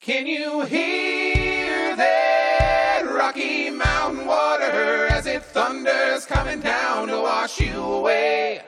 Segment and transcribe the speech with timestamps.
[0.00, 7.78] Can you hear that Rocky Mountain water as it thunders coming down to wash you
[7.78, 8.62] away?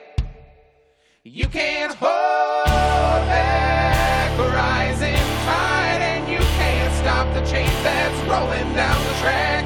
[1.23, 9.03] You can't hold back rising tide, and you can't stop the chain that's rolling down
[9.03, 9.65] the track.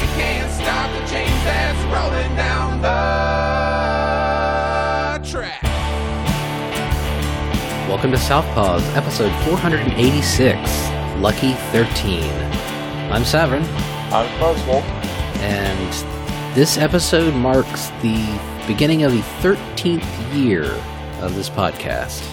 [0.00, 3.23] You can't stop the chain that's rolling down the
[7.94, 10.58] Welcome to Southpaws, episode 486,
[11.22, 12.24] Lucky 13.
[13.12, 13.62] I'm Severn,
[14.12, 14.82] I'm Fuzzle.
[15.38, 20.64] and this episode marks the beginning of the 13th year
[21.22, 22.28] of this podcast.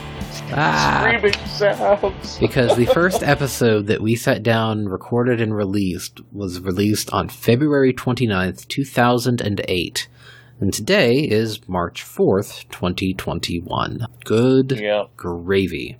[0.52, 2.38] Ah, Screaming sounds.
[2.40, 7.93] because the first episode that we sat down, recorded, and released was released on February
[7.93, 10.07] 29th, 2008.
[10.61, 14.05] And today is March 4th, 2021.
[14.23, 15.05] Good Yeah.
[15.17, 15.97] gravy.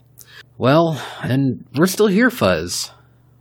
[0.60, 2.92] Well, and we're still here, Fuzz.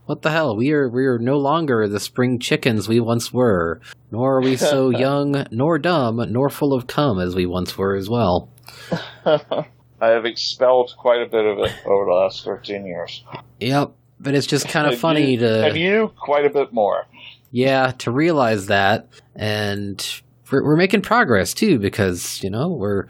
[0.06, 0.56] What the hell?
[0.56, 4.56] We are we are no longer the spring chickens we once were, nor are we
[4.56, 8.48] so young, nor dumb, nor full of cum as we once were as well.
[9.26, 13.22] I have expelled quite a bit of it over the last 13 years.
[13.60, 17.04] Yep, but it's just kind of funny you, to have you, quite a bit more.
[17.52, 23.06] yeah to realize that, and we're, we're making progress too because you know we're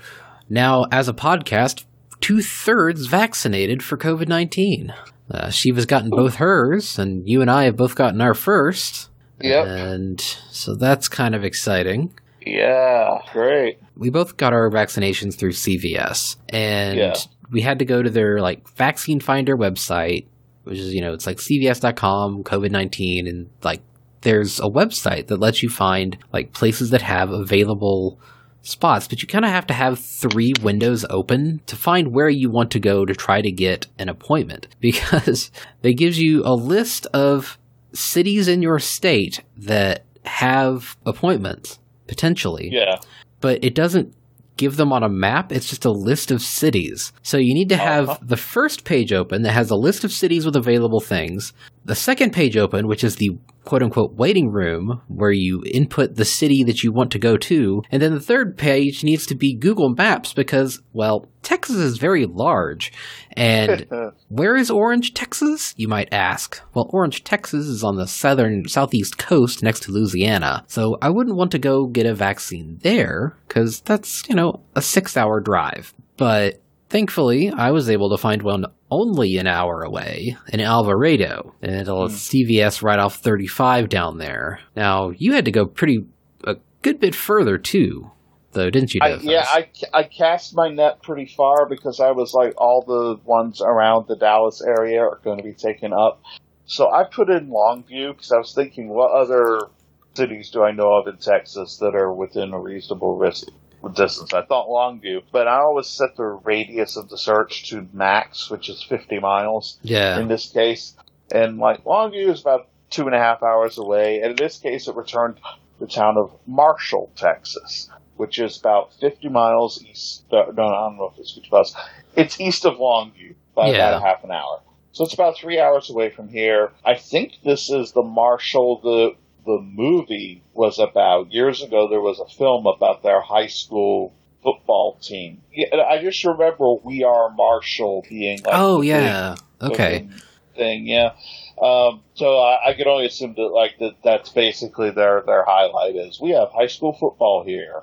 [0.48, 1.84] now as a podcast
[2.20, 4.92] two thirds vaccinated for COVID nineteen.
[5.30, 9.08] Uh, Shiva's gotten both hers, and you and I have both gotten our first.
[9.40, 9.64] Yep.
[9.66, 12.12] And so that's kind of exciting.
[12.44, 13.78] Yeah, great.
[13.96, 17.14] We both got our vaccinations through CVS, and Yeah.
[17.52, 20.26] we had to go to their like vaccine finder website,
[20.64, 23.82] which is you know it's like CVS.com COVID nineteen, and like
[24.22, 28.18] there's a website that lets you find like places that have available
[28.62, 32.50] spots, but you kind of have to have three windows open to find where you
[32.50, 35.50] want to go to try to get an appointment because
[35.82, 37.58] they gives you a list of
[37.92, 42.96] cities in your state that have appointments potentially Yeah.
[43.40, 44.14] but it doesn't
[44.56, 45.50] give them on a map.
[45.52, 47.14] It's just a list of cities.
[47.22, 48.18] So you need to have Uh-huh.
[48.20, 51.54] the first page open that has a list of cities with available things,
[51.86, 53.38] the second page open, which is the
[53.70, 57.80] quote unquote waiting room where you input the city that you want to go to,
[57.92, 62.26] and then the third page needs to be Google Maps because, well, Texas is very
[62.26, 62.92] large.
[63.34, 63.86] And
[64.28, 65.72] where is Orange, Texas?
[65.76, 66.60] You might ask.
[66.74, 70.64] Well, Orange, Texas is on the southern, southeast coast next to Louisiana.
[70.66, 74.82] So I wouldn't want to go get a vaccine there, because that's, you know, a
[74.82, 75.94] six hour drive.
[76.16, 81.54] But thankfully, I was able to find one only an hour away in Alvarado.
[81.62, 82.14] And it'll hmm.
[82.14, 84.60] CVS right off 35 down there.
[84.76, 86.06] Now, you had to go pretty,
[86.44, 88.10] a good bit further too,
[88.52, 92.34] though, didn't you, I, yeah, I, I cast my net pretty far because I was
[92.34, 96.22] like, all the ones around the Dallas area are going to be taken up.
[96.66, 99.68] So I put in Longview because I was thinking, what other
[100.14, 103.48] cities do I know of in Texas that are within a reasonable risk
[103.88, 104.32] distance?
[104.34, 108.68] I thought Longview, but I always set the radius of the search to max, which
[108.68, 110.18] is 50 miles Yeah.
[110.20, 110.94] in this case.
[111.32, 114.20] And like Longview is about two and a half hours away.
[114.20, 115.38] And in this case, it returned
[115.78, 120.24] the town of Marshall, Texas, which is about 50 miles east.
[120.32, 121.74] uh, No, I don't know if it's 50 miles.
[122.16, 123.76] It's east of Longview by Yeah.
[123.76, 124.60] about a half an hour.
[124.92, 126.72] So it's about three hours away from here.
[126.84, 129.14] I think this is the Marshall the
[129.44, 131.32] the movie was about.
[131.32, 135.42] Years ago, there was a film about their high school football team.
[135.52, 139.36] Yeah, I just remember We Are Marshall being like oh, yeah.
[139.60, 140.08] Okay.
[140.56, 140.86] thing.
[140.86, 141.12] Yeah.
[141.60, 145.96] Um, so I, I can only assume that like that that's basically their their highlight
[145.96, 147.82] is we have high school football here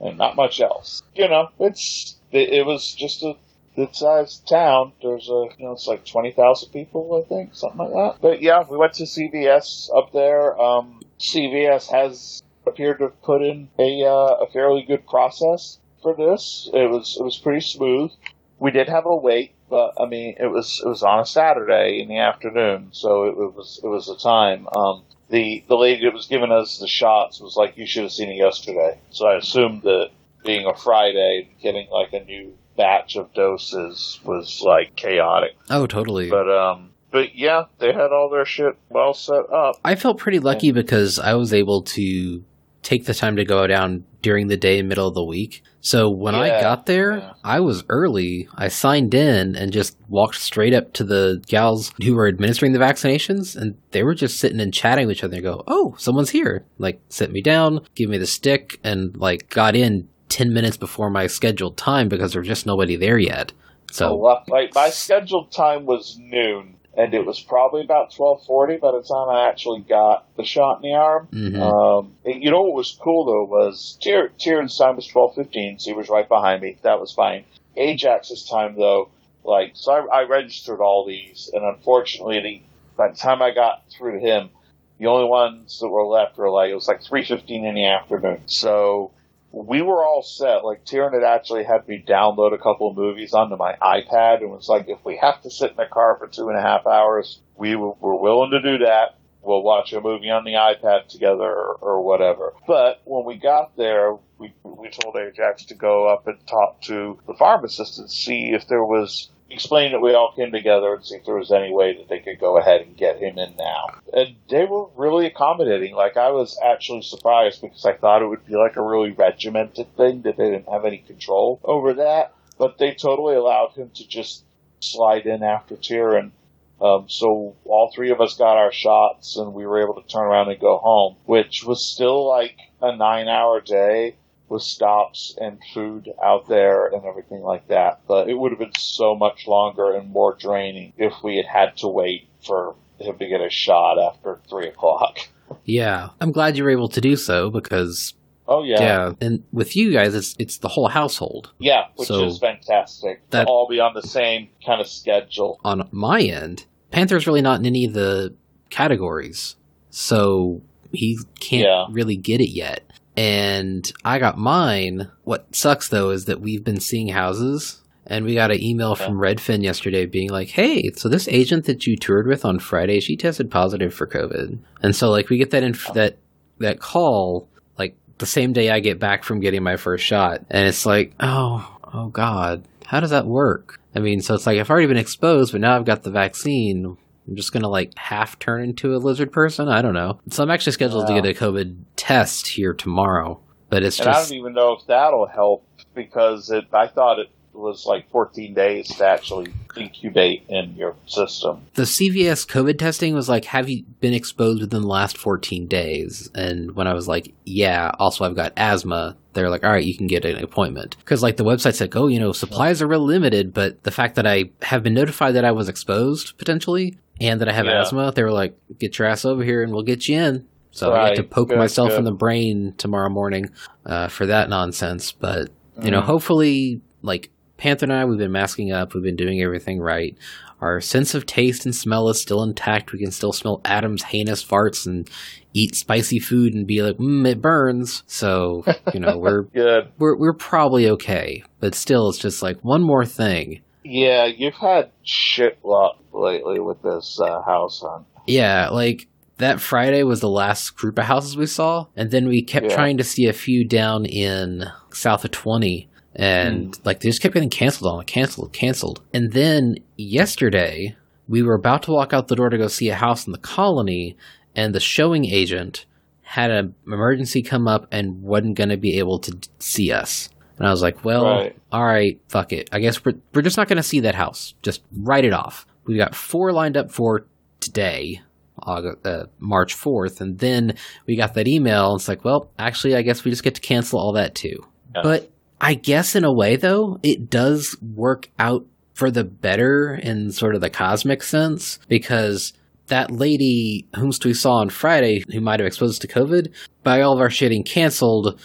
[0.00, 1.02] and not much else.
[1.14, 3.36] You know, it's it, it was just a
[3.78, 4.92] good sized town.
[5.00, 8.20] There's a you know it's like twenty thousand people I think something like that.
[8.20, 10.60] But yeah, we went to CVS up there.
[10.60, 16.14] Um, CVS has appeared to have put in a uh, a fairly good process for
[16.16, 16.68] this.
[16.74, 18.10] It was it was pretty smooth.
[18.58, 22.00] We did have a wait, but I mean, it was it was on a Saturday
[22.02, 24.66] in the afternoon, so it, it was it was a time.
[24.76, 28.12] Um, the the lady that was giving us the shots was like, "You should have
[28.12, 30.10] seen it yesterday." So I assumed that
[30.44, 35.50] being a Friday, getting like a new batch of doses was like chaotic.
[35.68, 36.30] Oh, totally.
[36.30, 39.76] But um, but yeah, they had all their shit well set up.
[39.84, 42.42] I felt pretty lucky because I was able to
[42.82, 45.62] take the time to go down during the day, middle of the week.
[45.80, 47.32] So when I got there, yeah.
[47.44, 48.48] I was early.
[48.54, 52.78] I signed in and just walked straight up to the gals who were administering the
[52.78, 55.36] vaccinations, and they were just sitting and chatting with each other.
[55.36, 59.48] and go, "Oh, someone's here!" Like, sit me down, give me the stick, and like
[59.50, 63.52] got in ten minutes before my scheduled time because there was just nobody there yet.
[63.90, 64.16] So
[64.48, 69.02] like my scheduled time was noon, and it was probably about twelve forty by the
[69.02, 71.28] time I actually got the shot in the arm.
[71.32, 71.58] mhm.
[71.60, 75.78] Um, and you know what was cool though was Tyr- Tyrion's time was twelve fifteen,
[75.78, 76.76] so he was right behind me.
[76.82, 77.44] That was fine.
[77.76, 79.08] Ajax's time though,
[79.44, 82.62] like so, I, I registered all these, and unfortunately, the,
[82.96, 84.50] by the time I got through to him,
[84.98, 87.86] the only ones that were left were like it was like three fifteen in the
[87.86, 88.42] afternoon.
[88.46, 89.12] So
[89.52, 90.64] we were all set.
[90.64, 94.50] Like Tyrion had actually had me download a couple of movies onto my iPad, and
[94.50, 96.86] was like, if we have to sit in the car for two and a half
[96.86, 99.16] hours, we were, we're willing to do that.
[99.42, 102.52] We'll watch a movie on the iPad together or, or whatever.
[102.66, 107.18] But when we got there, we we told Ajax to go up and talk to
[107.26, 111.16] the pharmacist and see if there was explain that we all came together and see
[111.16, 113.86] if there was any way that they could go ahead and get him in now.
[114.12, 115.94] And they were really accommodating.
[115.94, 119.96] Like I was actually surprised because I thought it would be like a really regimented
[119.96, 122.34] thing that they didn't have any control over that.
[122.58, 124.44] But they totally allowed him to just
[124.80, 126.32] slide in after Tyrion.
[126.80, 130.22] Um, so all three of us got our shots and we were able to turn
[130.22, 134.14] around and go home, which was still like a nine hour day
[134.48, 138.00] with stops and food out there and everything like that.
[138.08, 141.76] But it would have been so much longer and more draining if we had had
[141.78, 145.18] to wait for him to get a shot after three o'clock.
[145.64, 148.14] yeah, I'm glad you were able to do so because
[148.50, 151.52] Oh yeah, yeah, and with you guys, it's it's the whole household.
[151.58, 153.20] Yeah, which So is fantastic.
[153.30, 155.60] that- to all be on the same kind of schedule.
[155.64, 158.34] On my end, Panther's really not in any of the
[158.70, 159.56] categories,
[159.90, 160.62] so
[160.92, 161.86] he can't Yeah.
[161.90, 162.87] really get it yet.
[163.18, 165.10] And I got mine.
[165.24, 167.82] What sucks though is that we've been seeing houses.
[168.06, 171.86] And we got an email from Redfin yesterday being like, "Hey, so this agent that
[171.86, 175.50] you toured with on Friday, she tested positive for COVID." And so, like, we get
[175.50, 176.16] that inf- that
[176.58, 180.66] that call like the same day I get back from getting my first shot, and
[180.66, 183.78] it's like, oh, oh God, how does that work?
[183.94, 186.96] I mean, so it's like I've already been exposed, but now I've got the vaccine.
[187.28, 189.68] I'm just gonna like half turn into a lizard person.
[189.68, 190.20] I don't know.
[190.30, 191.14] So I'm actually scheduled Wow.
[191.16, 194.86] to get a COVID test here tomorrow, but it's And I don't even know if
[194.86, 195.64] that'll help
[195.94, 196.64] because it.
[196.72, 201.60] I thought it was like 14 days to actually incubate in your system.
[201.74, 206.30] the CVS COVID testing was like, have you been exposed within the last 14 days?
[206.34, 209.96] And when I was like, yeah, also I've got asthma, they're like, all right, you
[209.96, 210.96] can get an appointment.
[211.00, 214.14] Because like the website said, oh, you know, supplies are real limited, but the fact
[214.16, 217.80] that I have been notified that I was exposed potentially and that I have Yeah.
[217.82, 220.46] asthma, they were like, get your ass over here and we'll get you in.
[220.70, 221.16] So I Right.
[221.16, 223.50] get to poke Good, myself in the brain tomorrow morning
[223.86, 225.12] uh, for that nonsense.
[225.12, 225.48] But,
[225.82, 226.04] you know, Mhm.
[226.04, 230.16] hopefully, like Panther and I, we've been masking up, we've been doing everything right.
[230.60, 232.92] Our sense of taste and smell is still intact.
[232.92, 235.08] We can still smell Adam's heinous farts and
[235.54, 238.02] eat spicy food and be like, mm, it burns.
[238.06, 238.64] So,
[238.94, 239.88] you know, we're, Good.
[239.98, 241.42] we're, we're probably okay.
[241.60, 243.60] But still, it's just like one more thing.
[243.84, 248.06] Yeah, you've had shit luck lately with this uh, house hunt.
[248.26, 249.06] Yeah, like
[249.38, 251.86] that Friday was the last group of houses we saw.
[251.96, 252.74] And then we kept Yeah.
[252.74, 255.88] trying to see a few down in south of 20.
[256.16, 259.00] And like they just kept getting canceled on, canceled, canceled.
[259.14, 260.96] And then yesterday,
[261.28, 263.38] we were about to walk out the door to go see a house in the
[263.38, 264.16] colony,
[264.56, 265.84] and the showing agent
[266.22, 270.28] had an emergency come up and wasn't going to be able to d- see us.
[270.58, 271.56] And I was like, well, Right.
[271.70, 272.68] all right, fuck it.
[272.72, 274.54] I guess we're, we're just not going to see that house.
[274.62, 275.66] Just write it off.
[275.88, 277.26] We got four lined up for
[277.60, 278.20] today,
[278.62, 280.76] August, uh, March 4th, and then
[281.06, 281.92] we got that email.
[281.92, 284.64] And it's like, well, actually, I guess we just get to cancel all that too.
[284.94, 285.00] Yeah.
[285.02, 285.30] But
[285.60, 288.64] I guess in a way, though, it does work out
[288.94, 292.52] for the better in sort of the cosmic sense because
[292.88, 296.52] that lady whom we saw on Friday who might have exposed to COVID,
[296.82, 298.40] by all of our shitting canceled,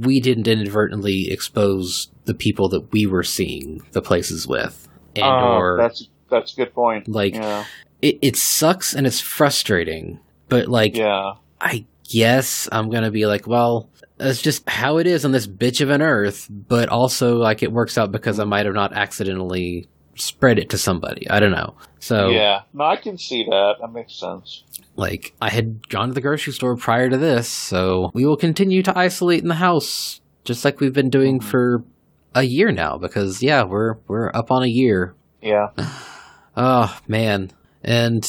[0.00, 4.88] we didn't inadvertently expose the people that we were seeing the places with.
[5.16, 7.08] And Oh, or that's that's a good point.
[7.08, 7.64] like yeah,
[8.02, 13.46] it, it sucks and it's frustrating, but like yeah, I guess I'm gonna be like,
[13.46, 13.88] well,
[14.18, 17.72] that's just how it is on this bitch of an earth, but also like it
[17.72, 19.86] works out because I might have not accidentally
[20.16, 21.28] spread it to somebody.
[21.28, 21.74] I don't know.
[21.98, 22.62] So yeah.
[22.72, 23.76] No, I can see that.
[23.80, 24.62] That makes sense.
[24.96, 28.82] like I had gone to the grocery store prior to this, so we will continue
[28.84, 31.44] to isolate in the house just like we've been doing Mhm.
[31.44, 31.84] for
[32.34, 35.14] a year now because yeah, we're we're up on a year.
[35.42, 35.68] Yeah,
[36.56, 37.50] Oh man,
[37.82, 38.24] and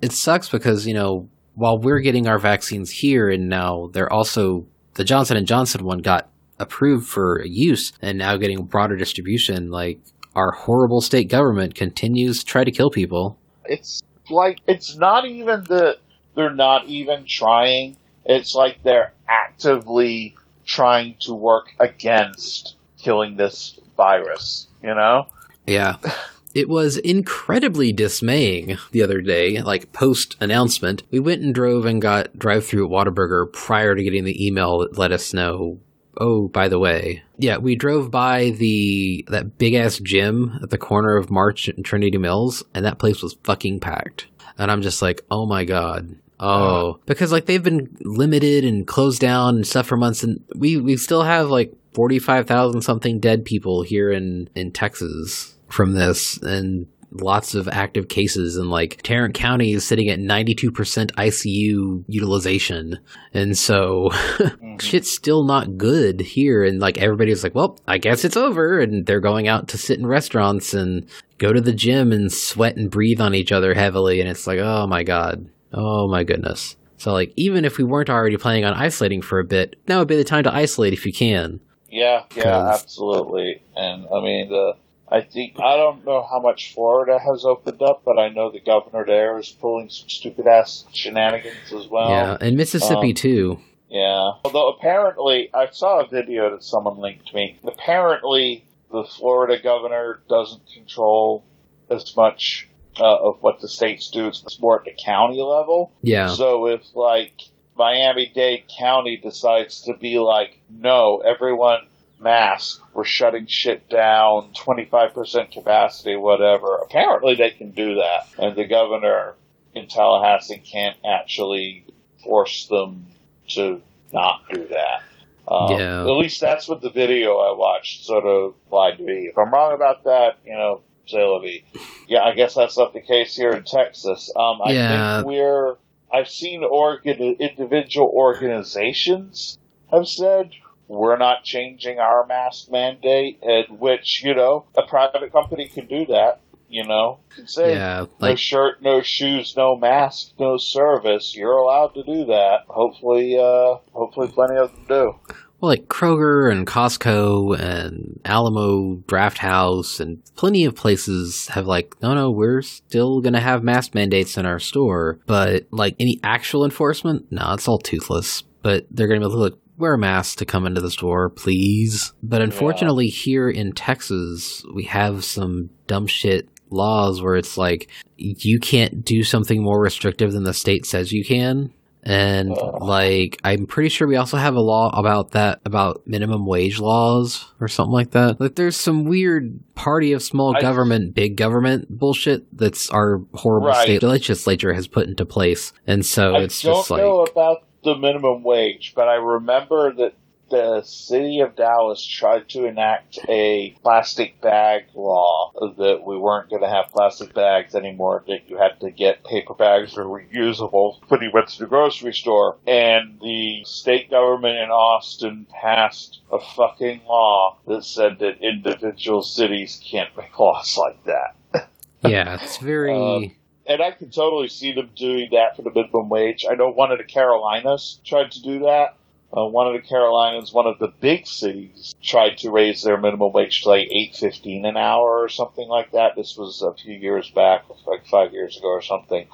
[0.00, 4.66] it sucks because you know while we're getting our vaccines here, and now they're also
[4.94, 6.28] the Johnson and Johnson one got
[6.58, 9.70] approved for use, and now getting broader distribution.
[9.70, 10.00] Like
[10.34, 13.38] our horrible state government continues to try to kill people.
[13.64, 15.98] it's like it's not even that
[16.34, 17.96] they're not even trying.
[18.24, 24.66] It's like they're actively trying to work against killing this virus.
[24.82, 25.26] You know,
[25.66, 25.96] Yeah.
[26.54, 31.02] It was incredibly dismaying the other day, like post announcement.
[31.10, 34.78] We went and drove and got drive through at Whataburger prior to getting the email
[34.78, 35.80] that let us know.
[36.16, 40.78] Oh, by the way, yeah, we drove by the that big ass gym at the
[40.78, 44.28] corner of Marsh and Trinity Mills, and that place was fucking packed.
[44.56, 49.20] And I'm just like, oh my god, oh, because like they've been limited and closed
[49.20, 53.18] down and stuff for months, and we we still have like forty five thousand something
[53.18, 59.00] dead people here in in Texas from this and lots of active cases and like
[59.02, 60.72] Tarrant County is sitting at 92%
[61.12, 62.98] ICU utilization.
[63.32, 64.78] And so mm-hmm.
[64.78, 66.64] shit's still not good here.
[66.64, 68.80] And like everybody's like, well, I guess it's over.
[68.80, 71.06] And they're going out to sit in restaurants and
[71.38, 74.20] go to the gym and sweat and breathe on each other heavily.
[74.20, 75.48] And it's like, oh my God.
[75.72, 76.76] Oh my goodness.
[76.98, 80.08] So like even if we weren't already planning on isolating for a bit, now would
[80.08, 81.60] be the time to isolate if you can.
[81.90, 83.62] Yeah, yeah, absolutely.
[83.76, 84.74] And I mean, the
[85.14, 88.58] I think I don't know how much Florida has opened up, but I know the
[88.58, 92.10] governor there is pulling some stupid ass shenanigans as well.
[92.10, 92.36] yeah.
[92.40, 93.60] And Mississippi um, too.
[93.88, 94.32] Yeah.
[94.44, 97.60] Although apparently, I saw a video that someone linked to me.
[97.64, 101.44] Apparently, the Florida governor doesn't control
[101.88, 102.68] as much
[102.98, 104.26] uh, of what the states do.
[104.26, 105.92] It's more at the county level.
[106.02, 106.26] Yeah.
[106.26, 107.40] So if like
[107.76, 111.86] Miami Dade County decides to be like, no, everyone
[112.24, 116.76] mask, we're shutting shit down, 25% capacity, whatever.
[116.78, 118.26] Apparently they can do that.
[118.38, 119.36] And the governor
[119.74, 121.86] in Tallahassee can't actually
[122.24, 123.06] force them
[123.50, 123.80] to
[124.12, 125.02] not do that.
[125.46, 126.00] Um, Yeah.
[126.02, 129.26] At least that's what the video I watched sort of implied to be.
[129.26, 131.64] If I'm wrong about that, you know, say.
[132.08, 134.32] Yeah, I guess that's not the case here in Texas.
[134.36, 135.16] Um, I Yeah.
[135.18, 135.76] think we're,
[136.12, 139.58] I've seen organ, individual organizations
[139.90, 140.50] have said
[140.88, 146.06] we're not changing our mask mandate, and which, you know, a private company can do
[146.06, 148.06] that, you know, can say Yeah.
[148.20, 151.34] no shirt, no shoes, no mask, no service.
[151.36, 152.60] You're allowed to do that.
[152.68, 155.14] Hopefully, uh, hopefully plenty of them do.
[155.60, 162.12] Well, like Kroger and Costco and Alamo Drafthouse and plenty of places have like, no,
[162.12, 167.26] no, we're still gonna have mask mandates in our store, but like any actual enforcement,
[167.30, 168.42] no, it's all toothless.
[168.62, 171.28] But they're gonna be able to look, wear a mask to come into the store,
[171.30, 172.12] please.
[172.22, 178.58] But unfortunately, here in Texas, we have some dumb shit laws where it's like you
[178.58, 181.72] can't do something more restrictive than the state says you can.
[182.06, 182.82] And Ugh.
[182.82, 187.50] like, I'm pretty sure we also have a law about that, about minimum wage laws
[187.60, 188.38] or something like that.
[188.38, 193.68] Like, there's some weird party of small I- government, big government bullshit that's our horrible
[193.68, 193.84] Right.
[193.84, 195.72] state legislature has put into place.
[195.86, 200.14] And so I it's just like, about the minimum wage, but I remember that
[200.50, 206.62] the city of Dallas tried to enact a plastic bag law that we weren't going
[206.62, 211.22] to have plastic bags anymore, that you had to get paper bags were reusable when
[211.22, 212.58] you went to the grocery store.
[212.66, 219.80] And the state government in Austin passed a fucking law that said that individual cities
[219.82, 221.68] can't make laws like that.
[222.06, 223.32] yeah, it's very, Um,
[223.66, 226.44] and I can totally see them doing that for the minimum wage.
[226.48, 228.96] I know one of the Carolinas tried to do that.
[229.36, 233.32] Uh, one of the Carolinas, one of the big cities, tried to raise their minimum
[233.32, 236.14] wage to like eight fifteen an hour or something like that.
[236.14, 239.26] This was a few years back, like five years ago or something.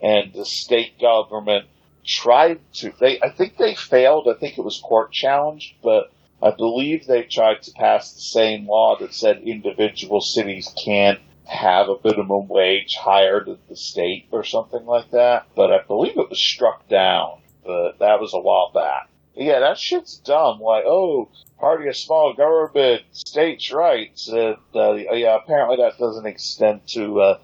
[0.00, 1.66] And the state government
[2.06, 2.92] tried to.
[3.00, 4.28] They, I think they failed.
[4.28, 8.68] I think it was court challenged, but I believe they tried to pass the same
[8.68, 11.18] law that said individual cities can't
[11.50, 15.46] have a minimum wage higher than the state or something like that.
[15.56, 17.40] But I believe it was struck down.
[17.64, 19.08] But that was a while back.
[19.34, 20.60] Yeah, that shit's dumb.
[20.60, 21.28] Like, oh,
[21.58, 24.28] party of small government, states' rights.
[24.28, 27.38] And, uh, yeah, apparently that doesn't extend to uh,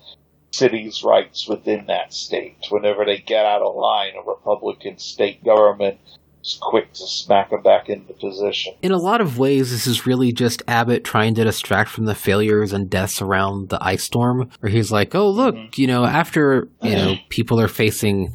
[0.52, 2.58] cities' rights within that state.
[2.70, 5.98] Whenever they get out of line, a Republican state government
[6.46, 8.74] is quick to smack them back into position.
[8.82, 12.14] in a lot of ways, this is really just Abbott trying to distract from the
[12.14, 16.68] failures and deaths around the ice storm, where he's like, oh, look, you know, after,
[16.82, 18.32] you know, people are facing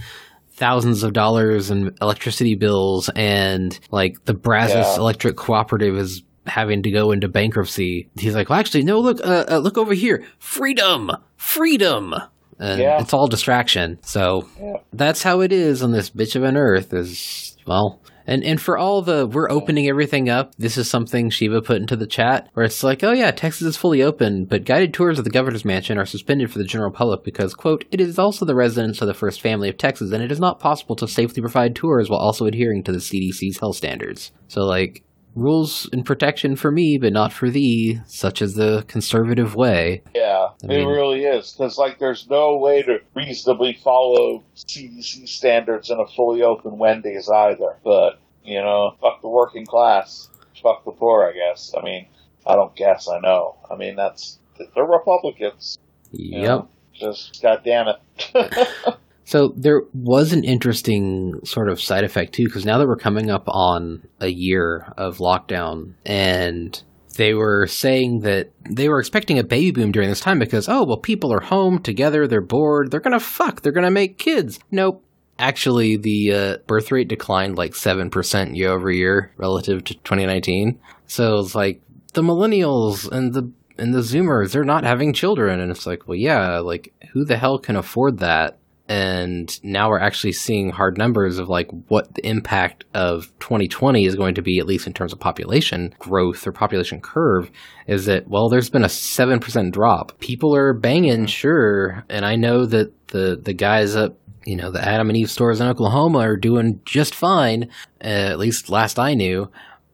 [0.54, 4.96] thousands of dollars in electricity bills and like the Brazos Yeah.
[4.98, 8.10] Electric Cooperative is having to go into bankruptcy.
[8.20, 10.24] He's like, well, actually, no, look, uh, uh, look over here.
[10.40, 11.12] Freedom!
[11.38, 12.14] Freedom!
[12.60, 13.00] And Yeah.
[13.02, 13.98] it's all distraction.
[14.04, 14.78] So Yeah.
[14.94, 18.78] that's how it is on this bitch of an earth is, well, and, and for
[18.78, 22.66] all the, we're opening everything up, this is something Shiva put into the chat, where
[22.66, 25.98] it's like, oh yeah, Texas is fully open, but guided tours of the governor's mansion
[25.98, 29.14] are suspended for the general public because, quote, it is also the residence of the
[29.14, 32.46] first family of Texas, and it is not possible to safely provide tours while also
[32.46, 34.32] adhering to the CDC's health standards.
[34.48, 35.04] So, like,
[35.36, 40.04] rules and protection for me, but not for thee, such as the conservative way.
[40.14, 40.31] Yeah,
[40.68, 41.52] I it really is.
[41.52, 47.30] Because, like, there's no way to reasonably follow CDC standards in a fully open Wendy's
[47.30, 47.78] either.
[47.84, 50.30] But, you know, fuck the working class.
[50.62, 51.74] Fuck the poor, I guess.
[51.78, 52.08] I mean,
[52.46, 53.56] I don't guess, I know.
[53.70, 54.40] I mean, that's.
[54.76, 55.78] They're Republicans.
[56.12, 56.48] you Yep.
[56.50, 56.68] know?
[56.94, 58.68] Just, goddamn it.
[59.24, 63.30] So there was an interesting sort of side effect too, because now that we're coming
[63.30, 66.82] up on a year of lockdown, and
[67.16, 70.84] they were saying that they were expecting a baby boom during this time because oh
[70.84, 74.60] well, people are home together, they're bored, they're gonna fuck, they're gonna make kids.
[74.72, 75.04] Nope.
[75.40, 80.80] Actually, the uh, birth rate declined like seven percent year over year relative to 2019.
[81.08, 81.82] So it's like
[82.14, 86.18] the millennials and the and the Zoomers, they're not having children, and it's like, well,
[86.18, 88.60] yeah, like who the hell can afford that?
[88.92, 94.16] And now we're actually seeing hard numbers of like what the impact of 2020 is
[94.16, 97.50] going to be at least in terms of population growth or population curve
[97.88, 102.66] is that well there's been a 7% drop people are banging sure and i know
[102.66, 106.36] that the the guys up you know the adam and eve stores in oklahoma are
[106.38, 107.70] doing just fine
[108.04, 109.50] uh, at least last i knew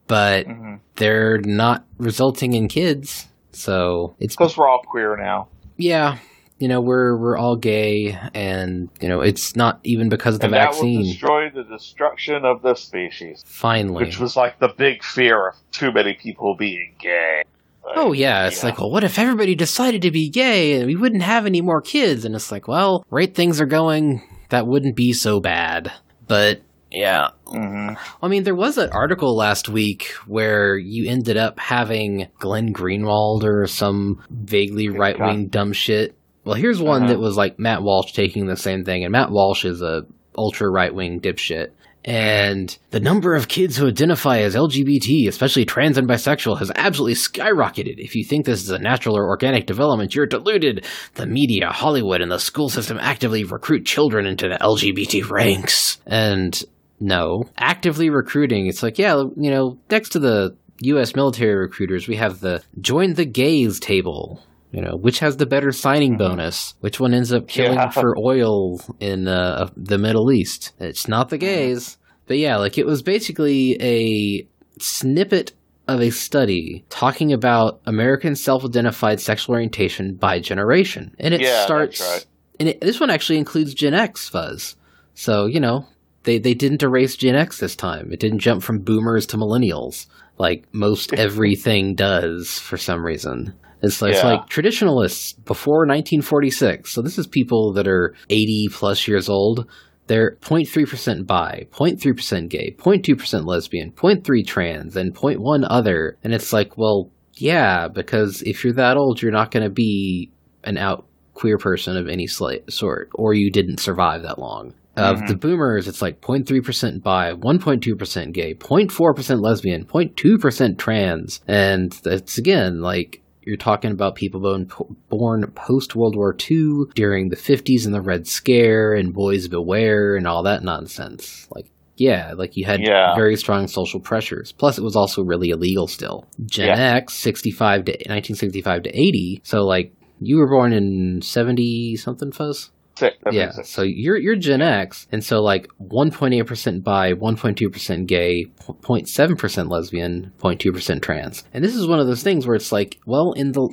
[0.07, 0.79] but Mhm.
[0.95, 5.47] they're not resulting in kids so it's Because we're all queer now.
[5.77, 6.17] yeah,
[6.59, 10.45] you know we're we're all gay, and you know it's not even because of the
[10.47, 13.43] and that will destroy the destruction of the species.
[13.45, 17.43] Finally, Which was like the big fear of too many people being gay.
[17.85, 18.69] Like, oh yeah, it's yeah.
[18.69, 21.81] like well, what if everybody decided to be gay and we wouldn't have any more
[21.81, 22.25] kids?
[22.25, 25.91] And it's like, well, right things are going, that wouldn't be so bad.
[26.27, 26.61] But
[26.91, 27.97] yeah, Mhm.
[28.21, 33.43] I mean, there was an article last week where you ended up having Glenn Greenwald
[33.43, 36.16] or some vaguely right wing dumb shit.
[36.47, 37.13] Well, here's one Uh-huh.
[37.13, 40.03] that was like Matt Walsh taking the same thing, and Matt Walsh is a
[40.37, 41.71] ultra right wing dipshit.
[42.05, 47.15] And the number of kids who identify as LGBT, especially trans and bisexual, has absolutely
[47.15, 47.95] skyrocketed.
[47.97, 50.85] If you think this is a natural or organic development, you're deluded.
[51.15, 55.97] The media, Hollywood, and the school system actively recruit children into the LGBT ranks.
[56.07, 56.57] And
[57.01, 58.67] no, actively recruiting.
[58.67, 61.13] It's like, yeah, you know, next to the U.S.
[61.13, 64.41] military recruiters, we have the join the gays table.
[64.71, 66.73] You know, which has the better signing bonus?
[66.81, 67.89] Which one ends up killing Yeah.
[68.01, 70.73] for oil in uh, the Middle East?
[70.79, 71.97] It's not the gays.
[72.27, 74.47] But yeah, like it was basically a
[74.79, 75.53] snippet
[75.87, 82.01] of a study talking about American self-identified sexual orientation by generation, and it Yeah, starts.
[82.01, 82.25] right.
[82.59, 84.75] And it, this one actually includes Gen X fuzz.
[85.13, 85.85] So you know,
[86.23, 88.11] they they didn't erase Gen X this time.
[88.11, 93.53] It didn't jump from boomers to millennials like most everything does for some reason.
[93.81, 96.91] It's like, it's like traditionalists before 1946.
[96.91, 99.67] So this is people that are 80 plus years old.
[100.07, 106.17] They're 0.3% bi, 0.3% gay, 0.2% lesbian, 0.3 trans, and 0.1 other.
[106.23, 110.31] And it's like, well, yeah, because if you're that old, you're not going to be
[110.63, 114.73] an out queer person of any sort, or you didn't survive that long.
[114.95, 115.27] Of Mhm.
[115.27, 121.41] the boomers, it's like 0.3% bi, 1.2% gay, 0.4% lesbian, 0.2% trans.
[121.47, 124.69] And it's again like you're talking about people born,
[125.09, 130.15] born post World War II during the 50s and the Red Scare and Boys Beware
[130.15, 131.47] and all that nonsense.
[131.49, 133.15] Like, yeah, like you had Yeah.
[133.15, 134.51] very strong social pressures.
[134.51, 136.25] Plus, it was also really illegal still.
[136.45, 136.95] Gen Yeah.
[136.95, 139.41] X, 65 to 1965 to 80.
[139.43, 142.69] So, like, you were born in 70 something, Fuzz?
[142.97, 143.13] Sick.
[143.23, 149.69] That yeah, so you're you're Gen X, and so like 1.8% bi, 1.2% gay, 0.7%
[149.69, 151.43] lesbian, 0.2% trans.
[151.53, 153.69] And this is one of those things where it's like, well, in the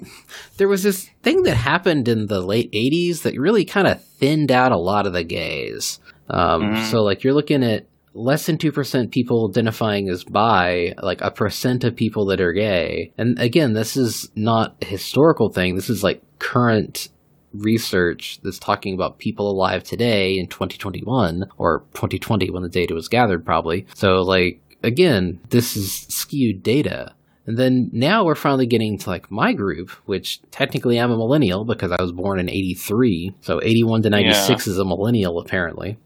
[0.58, 4.52] there was this thing that happened in the late 80s that really kind of thinned
[4.52, 6.00] out a lot of the gays.
[6.28, 6.90] Um, Mhm.
[6.90, 11.82] So like you're looking at less than 2% people identifying as bi, like a percent
[11.82, 13.12] of people that are gay.
[13.18, 15.74] And again, this is not a historical thing.
[15.74, 17.08] This is like current
[17.54, 23.08] research that's talking about people alive today in 2021 or 2020 when the data was
[23.08, 23.86] gathered probably.
[23.94, 27.14] So like again, this is skewed data.
[27.46, 31.64] And then now we're finally getting to like my group, which technically I'm a millennial
[31.64, 33.34] because I was born in 83.
[33.42, 35.98] So 81 to 96 is a millennial apparently.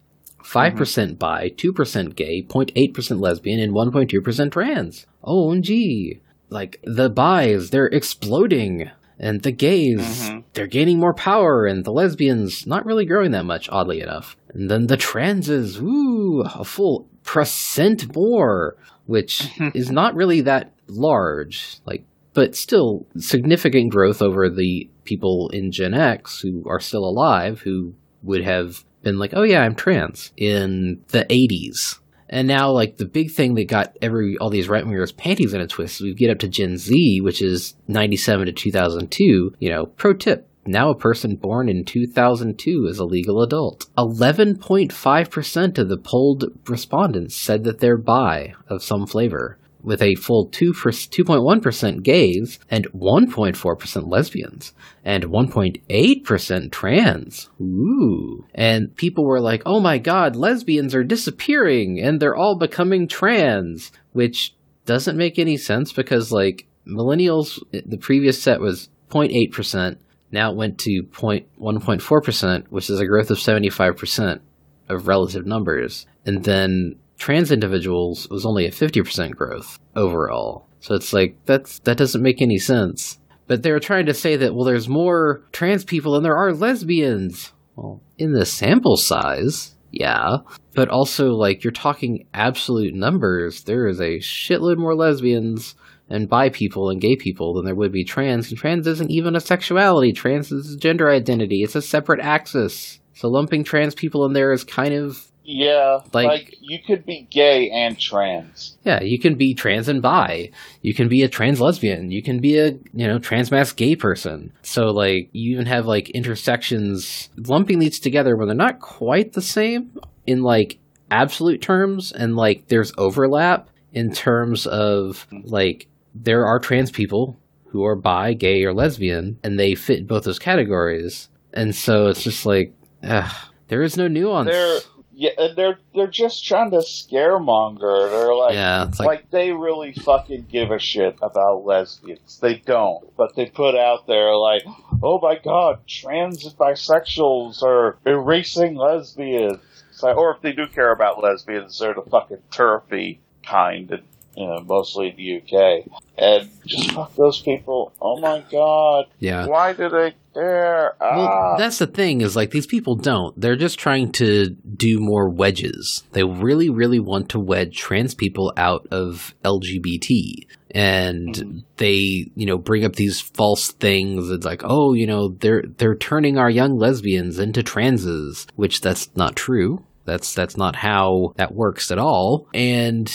[0.42, 0.78] 5% mm-hmm.
[0.78, 5.06] percent bi, 2% gay, 0.8% lesbian, and 1.2% trans.
[5.22, 6.20] OMG.
[6.48, 8.90] Like, the bis, they're exploding.
[9.18, 10.44] And the gays, Mhm.
[10.54, 11.66] they're gaining more power.
[11.66, 14.36] And the lesbians, not really growing that much, oddly enough.
[14.54, 18.76] And then the transes, ooh, a full percent more,
[19.06, 21.78] which is not really that large.
[21.84, 22.04] Like,
[22.34, 27.94] but still significant growth over the people in Gen X who are still alive who
[28.22, 31.98] would have been like, oh yeah, I'm trans in the 80s.
[32.28, 35.60] And now, like the big thing that got every all these right wingers' panties in
[35.60, 39.10] a twist, we get up to Gen Z, which is ninety seven to two thousand
[39.10, 39.54] two.
[39.58, 43.86] You know, pro tip: now a person born in 2002 is a legal adult.
[43.96, 50.46] 11.5% of the polled respondents said that they're bi of some flavor, with a full
[50.46, 54.72] 2 2.1% gays and 1.4% lesbians
[55.04, 57.48] and 1.8% trans.
[57.60, 58.44] Ooh.
[58.54, 63.92] And people were like, "Oh my god, lesbians are disappearing and they're all becoming trans,"
[64.12, 64.54] which
[64.86, 69.98] doesn't make any sense because like millennials eh, the previous set was 0.8%
[70.30, 74.40] now it went to 1.4%, which is a growth of 75%
[74.88, 76.06] of relative numbers.
[76.26, 80.66] And then trans individuals was only a 50% growth overall.
[80.80, 83.18] So it's like, that's, that doesn't make any sense.
[83.46, 86.52] But they were trying to say that, well, there's more trans people than there are
[86.52, 87.52] lesbians.
[87.76, 90.38] Well, in the sample size, yeah.
[90.74, 93.64] But also, like, you're talking absolute numbers.
[93.64, 95.74] There is a shitload more lesbians
[96.10, 98.50] and bi people and gay people than there would be trans.
[98.50, 100.12] And trans isn't even a sexuality.
[100.12, 101.62] Trans is gender identity.
[101.62, 103.00] It's a separate axis.
[103.14, 107.26] So lumping trans people in there is kind of yeah, Like- like, you could be
[107.30, 108.76] gay and trans.
[108.84, 109.02] yeah.
[109.02, 110.50] You can be trans and bi.
[110.82, 112.10] You can be a trans lesbian.
[112.10, 114.52] You can be a you know trans mass gay person.
[114.62, 119.42] So like you even have like intersections lumping these together when they're not quite the
[119.42, 119.90] same
[120.26, 120.78] in like
[121.10, 127.38] absolute terms and like there's overlap in terms of like there are trans people
[127.70, 131.28] who are bi, gay, or lesbian, and they fit both those categories.
[131.54, 133.30] And so it's just like, ugh,
[133.68, 134.50] there is no nuance.
[134.50, 134.80] They're
[135.18, 138.08] yeah, and they're they're just trying to scaremonger.
[138.08, 142.38] They're like, yeah, like, like, they really fucking give a shit about lesbians.
[142.38, 144.62] They don't, but they put out there like,
[145.02, 149.58] oh my god, trans and bisexuals are erasing lesbians.
[150.00, 154.04] Like, or if they do care about lesbians, they're the fucking turfy kind, and
[154.36, 155.90] you know, mostly in the UK.
[156.16, 157.92] And just fuck those people.
[158.00, 159.46] Oh my god, yeah.
[159.46, 160.94] why do they care?
[161.00, 161.56] Well, Ah.
[161.58, 163.38] that's the thing is like these people don't.
[163.40, 166.04] They're just trying to do more wedges.
[166.12, 170.46] They really, really want to wedge trans people out of LGBT.
[170.74, 171.62] And Mhm.
[171.78, 174.30] they, you know, bring up these false things.
[174.30, 179.08] It's like, oh, you know, they're they're turning our young lesbians into transes, which that's
[179.16, 179.82] not true.
[180.04, 182.48] That's that's not how that works at all.
[182.52, 183.10] And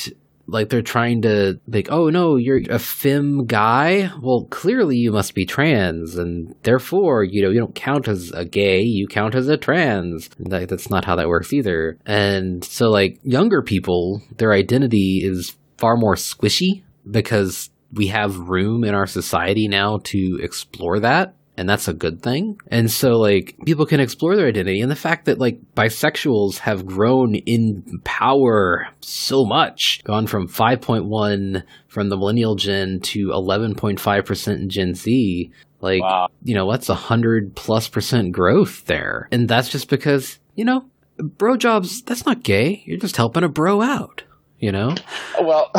[0.47, 4.11] like they're trying to like oh no you're a femme guy?
[4.21, 8.45] Well clearly you must be trans and therefore you know you don't count as a
[8.45, 10.29] gay you count as a trans.
[10.39, 11.97] Like that's not how that works either.
[12.05, 18.83] And so like younger people their identity is far more squishy because we have room
[18.83, 22.57] in our society now to explore that and that's a good thing.
[22.67, 24.81] And so, like, people can explore their identity.
[24.81, 31.63] And the fact that, like, bisexuals have grown in power so much, gone from 5.1
[31.87, 36.27] from the millennial gen to 11.5% in Gen Z, like, wow.
[36.43, 39.27] you know, that's a hundred plus percent growth there.
[39.31, 40.85] And that's just because, you know,
[41.17, 42.83] bro jobs, that's not gay.
[42.85, 44.23] You're just helping a bro out,
[44.63, 44.95] you know?
[45.41, 45.71] Well,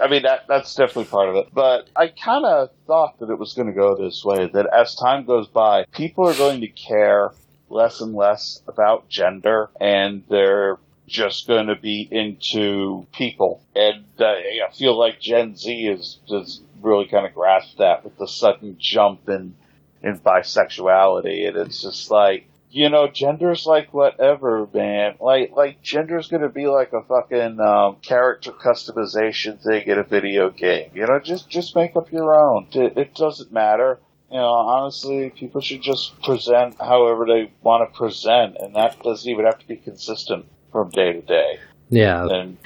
[0.00, 1.48] I mean that that's definitely part of it.
[1.52, 4.48] But I kind of thought that it was going to go this way.
[4.50, 7.32] That as time goes by, people are going to care
[7.68, 13.60] less and less about gender, and they're just going to be into people.
[13.76, 18.16] And uh, I feel like Gen Z is just really kind of grasped that with
[18.16, 19.54] the sudden jump in
[20.02, 25.14] in bisexuality, and it's just like you know, gender's like whatever, man.
[25.20, 30.50] Like, like gender's gonna be like a fucking um, character customization thing in a video
[30.50, 30.90] game.
[30.92, 32.66] You know, just just make up your own.
[32.72, 34.00] It, it doesn't matter.
[34.28, 39.30] You know, honestly, people should just present however they want to present, and that doesn't
[39.30, 41.60] even have to be consistent from day to day.
[41.90, 42.26] Yeah.
[42.26, 42.56] And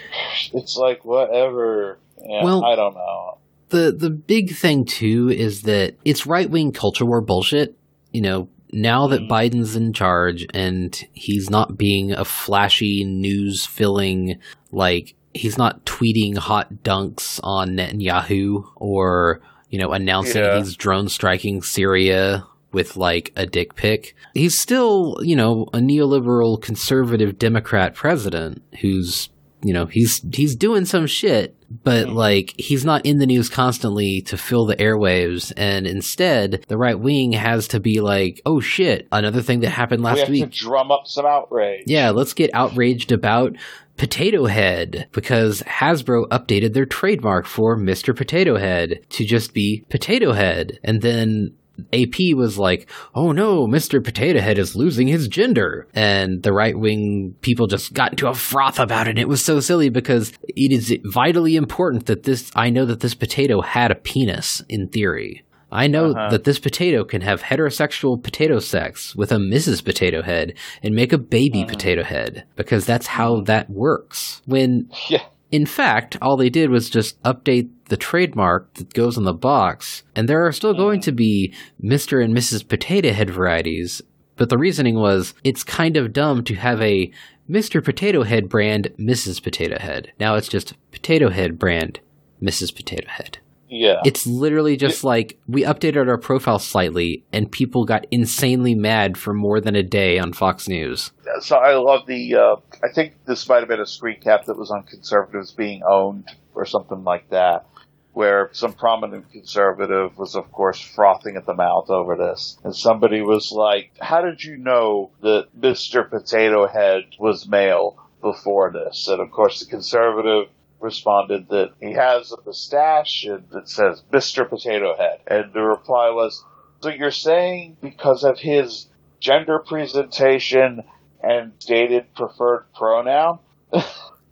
[0.55, 1.99] it's like whatever.
[2.25, 3.37] Yeah, Well- I don't know.
[3.69, 7.77] the the big thing too is that it's right wing culture war bullshit.
[8.11, 9.23] You know, now that.
[9.29, 14.39] Biden's in charge and he's not being a flashy news filling
[14.73, 20.59] like he's not tweeting hot dunks on Netanyahu or you know announcing Yeah.
[20.59, 24.15] he's drone striking Syria with like a dick pic.
[24.35, 29.31] He's still, you know, a neoliberal conservative Democrat president who's
[29.63, 32.15] you know, he's he's doing some shit, but Mhm.
[32.15, 36.99] like he's not in the news constantly to fill the airwaves and instead the right
[36.99, 40.29] wing has to be like, "Oh shit, another thing that happened last week.
[40.29, 41.85] we have week." to drum up some outrage.
[41.87, 43.55] Yeah, let's get outraged about
[43.97, 48.15] Potato Head because Hasbro updated their trademark for Mr.
[48.17, 50.79] Potato Head to just be Potato Head.
[50.85, 51.53] And then
[51.93, 54.03] AP was like, oh no, Mr.
[54.03, 55.87] Potato Head is losing his gender.
[55.95, 59.19] And the right wing people just got into a froth about it.
[59.19, 63.15] It was so silly because it is vitally important that this, I know that this
[63.15, 65.45] potato had a penis in theory.
[65.71, 66.31] I know Uh-huh.
[66.31, 69.85] that this potato can have heterosexual potato sex with a Mrs.
[69.85, 71.69] Potato Head and make a baby Uh-huh.
[71.69, 74.41] potato head because that's how that works.
[74.47, 75.25] When Yeah.
[75.51, 80.03] In fact, all they did was just update the trademark that goes on the box,
[80.15, 82.23] and there are still going to be Mr.
[82.23, 82.67] and Mrs.
[82.67, 84.03] Potato Head varieties.
[84.37, 87.11] But the reasoning was it's kind of dumb to have a
[87.49, 87.83] Mr.
[87.83, 89.43] Potato Head brand Mrs.
[89.43, 90.13] Potato Head.
[90.21, 92.01] Now it's just Potato Head brand
[92.43, 92.75] Mrs.
[92.75, 93.39] Potato Head.
[93.69, 94.01] Yeah.
[94.05, 99.35] It's literally just like we updated our profile slightly, and people got insanely mad for
[99.35, 101.13] more than a day on Fox News.
[101.41, 102.35] so I love the.
[102.35, 105.83] Uh, I think this might have been a screen cap that was on conservatives being
[105.89, 107.67] owned or something like that,
[108.13, 113.23] where some prominent conservative was, of course, frothing at the mouth over this, and somebody
[113.23, 119.21] was like, "How did you know that Mister Potato Head was male before this?" And
[119.21, 120.49] of course, the conservative
[120.81, 124.49] responded that he has a mustache and it says Mr.
[124.49, 125.21] Potato Head.
[125.27, 126.45] And the reply was,
[126.81, 128.89] so you're saying because of his
[129.21, 130.83] gender presentation
[131.23, 133.39] and dated preferred pronoun?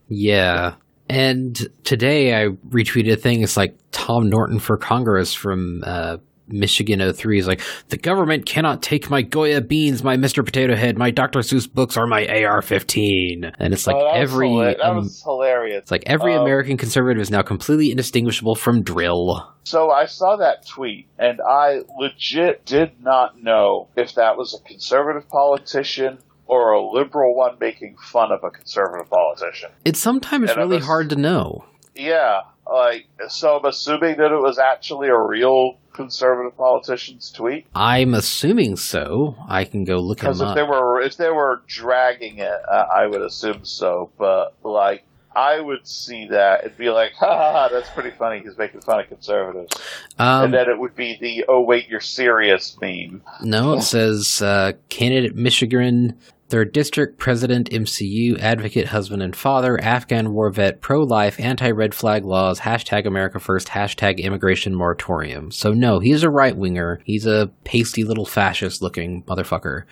[0.08, 0.74] Yeah.
[1.08, 3.42] And today I retweeted a thing.
[3.42, 8.82] It's like Tom Norton for Congress from uh, Michigan 03 is like, the government cannot
[8.82, 10.44] take my Goya beans, my Mr.
[10.44, 11.40] Potato Head, my Dr.
[11.40, 13.52] Seuss books, or my AR 15.
[13.58, 14.48] And it's like Oh, every.
[14.48, 15.82] hila- that um, was hilarious.
[15.82, 19.44] it's like every Um, American conservative is now completely indistinguishable from dril.
[19.64, 24.68] So I saw that tweet and I legit did not know if that was a
[24.68, 29.70] conservative politician or a liberal one making fun of a conservative politician.
[29.84, 31.64] It's sometimes And really was- hard to know.
[31.96, 37.66] Yeah, like so I'm assuming that it was actually a real conservative politician's tweet.
[37.74, 39.34] I'm assuming so.
[39.48, 40.54] I can go look Because if up.
[40.54, 44.10] they were if they were dragging it, uh, I would assume so.
[44.18, 45.02] But like,
[45.34, 47.68] I would see that and be like, "Ha ha ha!
[47.72, 49.74] That's pretty funny." He's making fun of conservatives,
[50.18, 53.22] Um, and then it would be the "Oh wait, you're serious" meme.
[53.42, 60.32] No, it says uh, candidate Michigan, third district, president, MCU, advocate, husband and father, Afghan
[60.32, 65.50] war vet, pro life, anti red flag laws, hashtag America first, hashtag immigration moratorium.
[65.50, 67.00] So, no, he's a right winger.
[67.04, 69.84] He's a pasty little fascist looking motherfucker.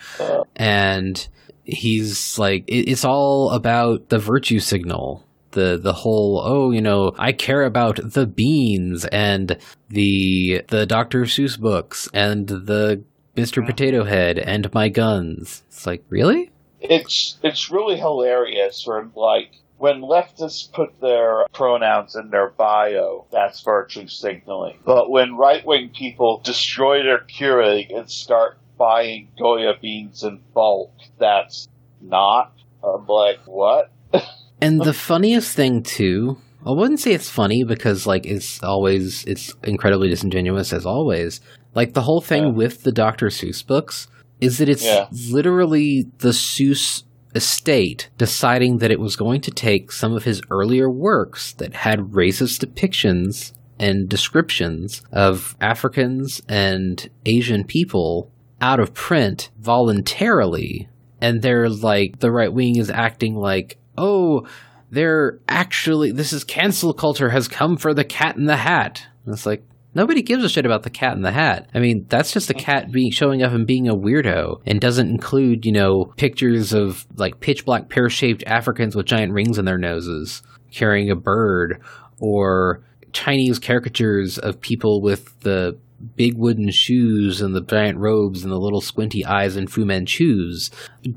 [0.55, 1.27] And
[1.63, 5.23] he's like, it, it's all about the virtue signal.
[5.51, 11.21] The, the whole oh you know I care about the beans and the the Dr.
[11.21, 13.05] Seuss books and the
[13.35, 13.65] Mr.
[13.65, 15.63] Potato Head and my guns.
[15.67, 16.51] It's like, really?
[16.81, 23.61] It's it's really hilarious when like when leftists put their pronouns in their bio, that's
[23.61, 24.79] virtue signaling.
[24.85, 30.93] But when right wing people destroy their Keurig and start buying Goya beans in bulk,
[31.19, 31.67] that's
[32.01, 32.53] not.
[32.83, 33.91] I'm like, what?
[34.61, 39.53] And the funniest thing too, I wouldn't say it's funny because like it's always it's
[39.63, 41.41] incredibly disingenuous as always.
[41.75, 42.49] Like the whole thing Yeah.
[42.51, 43.27] with the Dr.
[43.27, 44.07] Seuss books
[44.41, 45.07] is that it's Yeah.
[45.29, 47.03] literally the Seuss
[47.35, 51.99] estate deciding that it was going to take some of his earlier works that had
[52.11, 60.87] racist depictions and descriptions of Africans and Asian people out of print voluntarily.
[61.21, 64.45] And they're like, the right wing is acting like, oh,
[64.91, 69.07] they're actually, this is cancel culture has come for the cat in the hat.
[69.25, 69.63] And it's like,
[69.95, 71.69] Nobody gives a shit about the cat in the hat.
[71.73, 75.09] I mean, that's just a cat being showing up and being a weirdo and doesn't
[75.09, 79.63] include, you know, pictures of like pitch black pear shaped Africans with giant rings in
[79.65, 81.81] their noses carrying a bird
[82.19, 85.77] or Chinese caricatures of people with the
[86.15, 90.69] big wooden shoes and the giant robes and the little squinty eyes and Fu Manchus.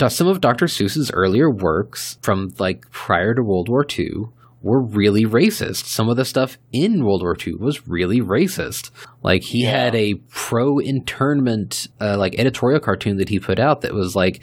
[0.08, 0.66] Some of Dr.
[0.66, 4.28] Seuss's earlier works from like prior to World War II
[4.62, 5.84] were really racist.
[5.86, 8.90] Some of the stuff in World War II was really racist.
[9.22, 9.70] Like he Yeah.
[9.84, 14.42] had a pro internment uh, like editorial cartoon that he put out that was like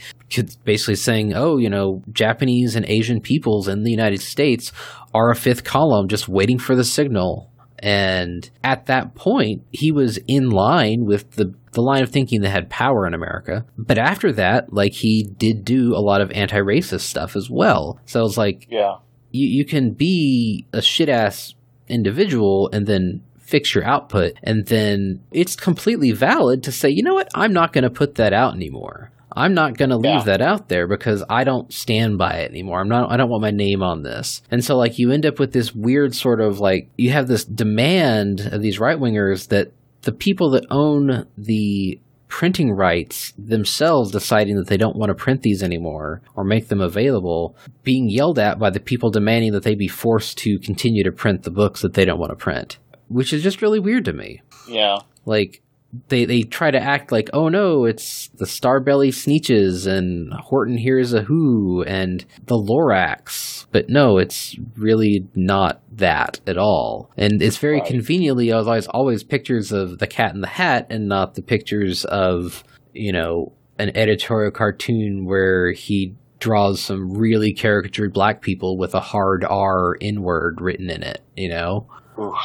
[0.63, 4.71] basically saying, "Oh, you know, Japanese and Asian peoples in the United States
[5.13, 10.17] are a fifth column just waiting for the signal." And at that point, he was
[10.27, 13.65] in line with the the line of thinking that had power in America.
[13.77, 17.99] But after that, like he did do a lot of anti-racist stuff as well.
[18.05, 18.95] So it's like Yeah.
[19.35, 21.53] You, you can be a shit ass
[21.87, 27.13] individual and then fix your output and then it's completely valid to say you know
[27.13, 27.29] what?
[27.35, 29.11] I'm not going to put that out anymore.
[29.37, 30.37] I'm not going to leave Yeah.
[30.37, 32.79] that out there because i don't stand by it anymore.
[32.79, 34.41] I'm not i don't want my name on this.
[34.49, 37.43] And so like you end up with this weird sort of like you have this
[37.45, 39.71] demand of these right wingers that
[40.03, 45.41] the people that own the printing rights themselves deciding that they don't want to print
[45.41, 49.75] these anymore or make them available, being yelled at by the people demanding that they
[49.75, 53.31] be forced to continue to print the books that they don't want to print, which
[53.31, 54.41] is just really weird to me.
[54.67, 54.97] Yeah.
[55.25, 55.61] Like,
[56.09, 61.13] they they try to act like, oh no, it's the Starbelly Sneetches and Horton Hears
[61.13, 63.65] a Who and the Lorax.
[63.71, 67.11] But no, it's really not that at all.
[67.17, 67.85] And it's very Right.
[67.87, 72.63] conveniently always always pictures of the cat in the hat and not the pictures of,
[72.93, 78.99] you know, an editorial cartoon where he draws some really caricatured black people with a
[78.99, 81.87] hard R in word written in it, you know?
[82.19, 82.35] Oof.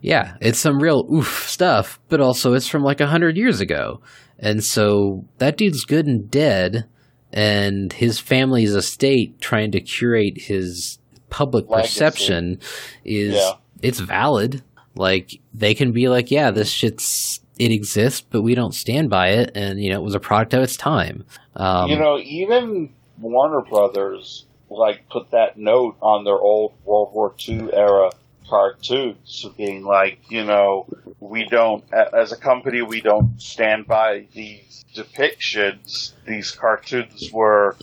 [0.00, 4.00] Yeah, it's some real oof stuff, but also it's from like a hundred years ago.
[4.38, 6.86] And so that dude's good and dead,
[7.32, 10.98] and his family's estate trying to curate his
[11.30, 11.88] public Legacy.
[11.88, 12.60] perception
[13.04, 13.52] is Yeah.
[13.82, 14.62] it's valid.
[14.94, 19.30] Like they can be like, yeah, this shit's it exists, but we don't stand by
[19.30, 21.24] it, and you know it was a product of its time.
[21.56, 27.34] Um, you know, even Warner Brothers like put that note on their old World War
[27.48, 28.10] II era
[28.48, 30.86] cartoons, being like, you know,
[31.20, 36.12] we don't, as a company, we don't stand by these depictions.
[36.26, 37.76] These cartoons were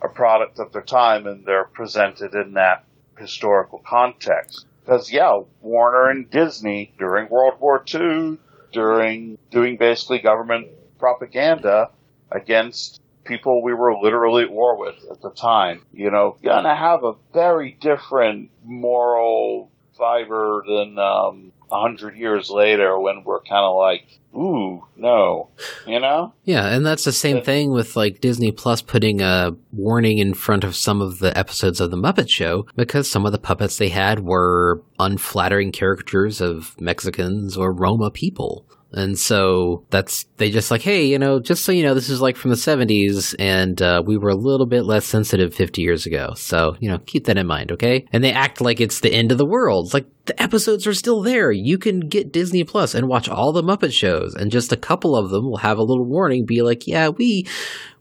[0.00, 2.84] a product of their time, and they're presented in that
[3.18, 4.66] historical context.
[4.84, 8.38] Because yeah, Warner and Disney during World War II,
[8.72, 11.90] during doing basically government propaganda
[12.30, 15.82] against people we were literally at war with at the time.
[15.92, 22.98] You know, gonna have a very different moral fiber than um, a hundred years later
[22.98, 25.48] when we're kind of like, ooh, no,
[25.86, 26.34] you know?
[26.44, 30.64] Yeah, and that's the same thing with like Disney Plus putting a warning in front
[30.64, 33.88] of some of the episodes of the Muppet Show because some of the puppets they
[33.88, 38.66] had were unflattering caricatures of Mexicans or Roma people.
[38.92, 42.20] And so that's they just like, hey, you know, just so you know, this is
[42.20, 46.06] like from the '70s, and uh, we were a little bit less sensitive 50 years
[46.06, 46.34] ago.
[46.34, 48.06] So you know, keep that in mind, okay?
[48.12, 49.94] And they act like it's the end of the world.
[49.94, 51.50] Like the episodes are still there.
[51.50, 55.16] You can get Disney Plus and watch all the Muppet shows, and just a couple
[55.16, 57.46] of them will have a little warning, be like, yeah, we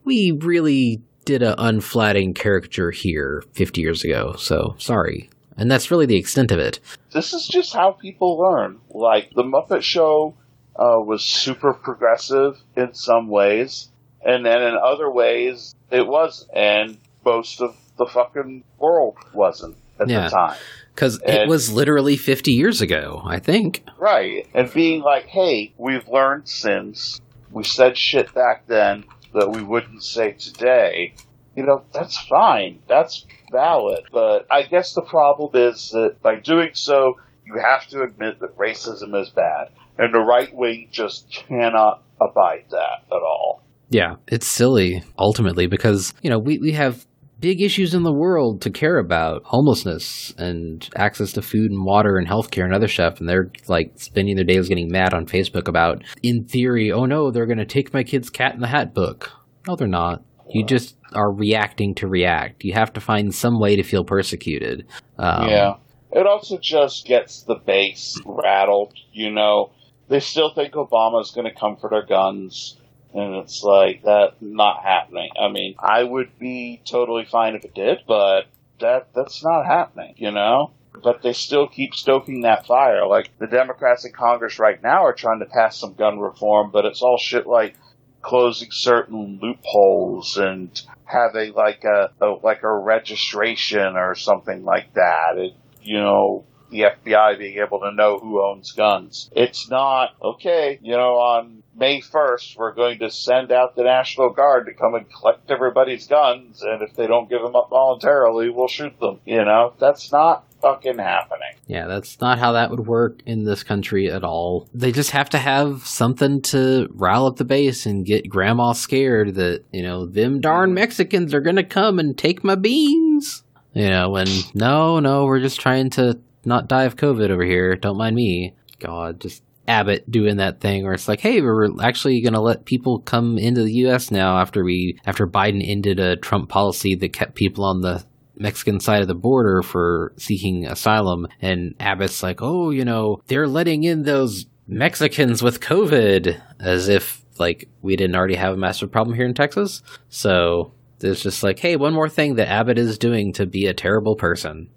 [0.04, 4.34] we really did a unflattering caricature here 50 years ago.
[4.38, 5.30] So sorry.
[5.58, 6.80] And that's really the extent of it.
[7.14, 8.80] This is just how people learn.
[8.90, 10.36] Like, the Muppet Show
[10.76, 13.90] uh, was super progressive in some ways,
[14.24, 20.10] and then in other ways, it was, and most of the fucking world wasn't at
[20.10, 20.24] Yeah.
[20.26, 20.58] the time.
[20.96, 23.84] Because it was literally 50 years ago, I think.
[23.98, 24.46] Right.
[24.54, 30.04] And being like, hey, we've learned since we said shit back then that we wouldn't
[30.04, 31.14] say today.
[31.56, 32.80] You know, that's fine.
[32.88, 34.04] That's valid.
[34.12, 38.58] But I guess the problem is that by doing so, you have to admit that
[38.58, 39.70] racism is bad.
[40.02, 43.62] And the right wing just cannot abide that at all.
[43.90, 47.06] Yeah, it's silly ultimately because, you know, we, we have
[47.40, 52.18] big issues in the world to care about homelessness and access to food and water
[52.18, 53.20] and healthcare and other stuff.
[53.20, 57.30] And they're like spending their days getting mad on Facebook about, in theory, oh no,
[57.30, 59.30] they're going to take my kid's cat in the hat book.
[59.68, 60.24] No, they're not.
[60.50, 62.64] You just are reacting to react.
[62.64, 64.88] You have to find some way to feel persecuted.
[65.20, 65.74] Um, yeah.
[66.12, 69.72] It also just gets the base rattled, you know.
[70.12, 72.78] They still think Obama's going to come for their guns.
[73.14, 75.30] And it's like, that not happening.
[75.40, 78.42] I mean, I would be totally fine if it did, but
[78.82, 80.72] that, that's not happening, you know?
[81.02, 83.08] But they still keep stoking that fire.
[83.08, 86.84] Like, the Democrats in Congress right now are trying to pass some gun reform, but
[86.84, 87.76] it's all shit like
[88.22, 90.70] closing certain loopholes and
[91.06, 95.38] having like a, a like a registration or something like that.
[95.38, 99.30] It, you know, the FBI being able to know who owns guns.
[99.36, 100.80] It's not okay.
[100.82, 104.96] You know, on May first, we're going to send out the National Guard to come
[104.96, 109.20] and collect everybody's guns, and if they don't give them up voluntarily, we'll shoot them.
[109.26, 111.56] You know, that's not fucking happening.
[111.68, 114.70] Yeah, that's not how that would work in this country at all.
[114.74, 119.36] They just have to have something to rile up the base and get grandma scared
[119.36, 123.44] that, you know, them darn Mexicans are gonna come and take my beans.
[123.74, 127.76] You know, and no, no, we're just trying to not die of COVID over here.
[127.76, 128.56] Don't mind me.
[128.80, 132.66] God, just Abbott doing that thing where it's like, hey, we're actually going to let
[132.66, 134.12] people come into the U.S.
[134.12, 138.04] now after we after Biden ended a Trump policy that kept people on the
[138.36, 141.28] Mexican side of the border for seeking asylum.
[141.42, 147.24] And Abbott's like, oh, you know, they're letting in those Mexicans with COVID as if
[147.38, 149.84] like we didn't already have a massive problem here in Texas.
[150.10, 153.74] So it's just like, hey, one more thing that Abbott is doing to be a
[153.74, 154.70] terrible person.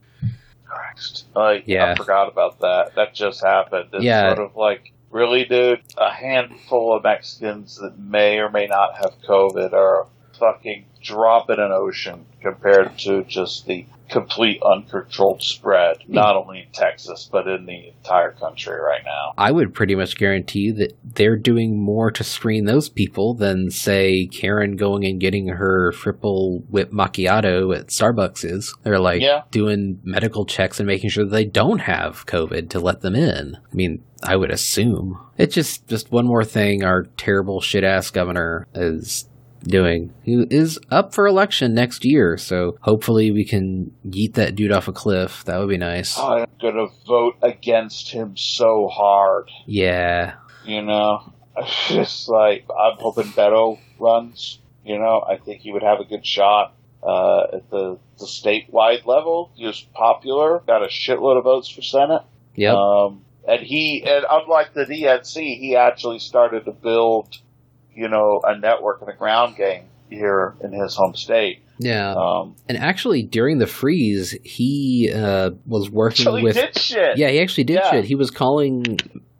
[0.74, 1.26] Christ.
[1.34, 1.92] Like, Yeah.
[1.92, 2.94] I forgot about that.
[2.96, 3.90] That just happened.
[3.92, 4.34] It's Yeah.
[4.34, 9.12] sort of like really, dude, a handful of Mexicans that may or may not have
[9.26, 10.06] COVID are
[10.38, 16.66] fucking drop in an ocean compared to just the complete uncontrolled spread, not only in
[16.72, 19.32] Texas, but in the entire country right now.
[19.38, 24.26] I would pretty much guarantee that they're doing more to screen those people than, say,
[24.26, 28.74] Karen going and getting her triple whip macchiato at Starbucks is.
[28.82, 29.42] They're like Yeah.
[29.50, 33.56] doing medical checks and making sure that they don't have COVID to let them in.
[33.56, 35.18] I mean, I would assume.
[35.38, 39.28] It's just, just one more thing our terrible shit ass governor is
[39.64, 40.12] doing.
[40.22, 44.88] He is up for election next year, so hopefully we can yeet that dude off
[44.88, 45.44] a cliff.
[45.44, 46.18] That would be nice.
[46.18, 49.50] I'm gonna vote against him so hard.
[49.66, 50.34] Yeah.
[50.64, 54.60] You know, it's just like I'm hoping Beto runs.
[54.84, 59.06] You know, I think he would have a good shot uh, at the the statewide
[59.06, 59.50] level.
[59.54, 62.22] He was popular, got a shitload of votes for Senate.
[62.54, 62.74] Yeah.
[62.74, 67.36] Um, and he, and unlike the DNC, he actually started to build,
[67.94, 71.62] you know, a network and a ground game here in his home state.
[71.78, 72.12] yeah.
[72.14, 76.54] Um, And actually, during the freeze, he uh, was working with.
[76.54, 77.16] did shit.
[77.18, 77.90] Yeah, he actually did Yeah.
[77.90, 78.04] shit.
[78.04, 78.98] He was calling,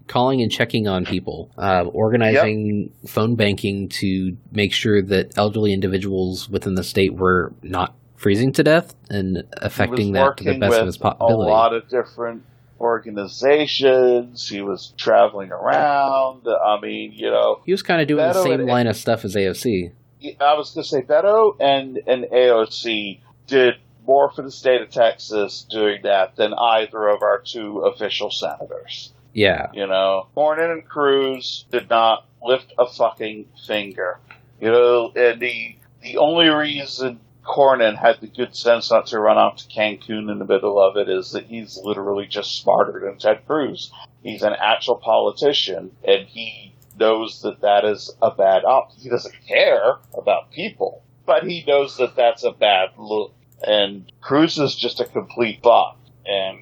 [0.09, 6.48] calling and checking on people, uh, organizing phone banking to make sure that elderly individuals
[6.48, 10.86] within the state were not freezing to death and affecting that to the best of
[10.86, 11.50] his possibility.
[11.50, 12.42] a lot of different
[12.80, 14.48] organizations.
[14.48, 16.46] He was traveling around.
[16.46, 19.24] I mean, you know, He was kind of doing the same and- line of stuff
[19.24, 19.92] as AOC.
[20.40, 23.74] I was going to say Beto and, and AOC did
[24.06, 29.12] more for the state of Texas doing that than either of our two official senators.
[29.34, 34.18] Yeah, You know, Cornyn and Cruz did not lift a fucking finger.
[34.60, 39.36] You know, and the the only reason Cornyn had the good sense not to run
[39.36, 43.18] off to Cancun in the middle of it is that he's literally just smarter than
[43.18, 43.92] Ted Cruz.
[44.22, 48.92] He's an actual politician, and he knows that that is a bad op.
[48.97, 53.34] He doesn't care about people, but he knows that that's a bad look.
[53.66, 56.59] And Cruz is just a complete bot, and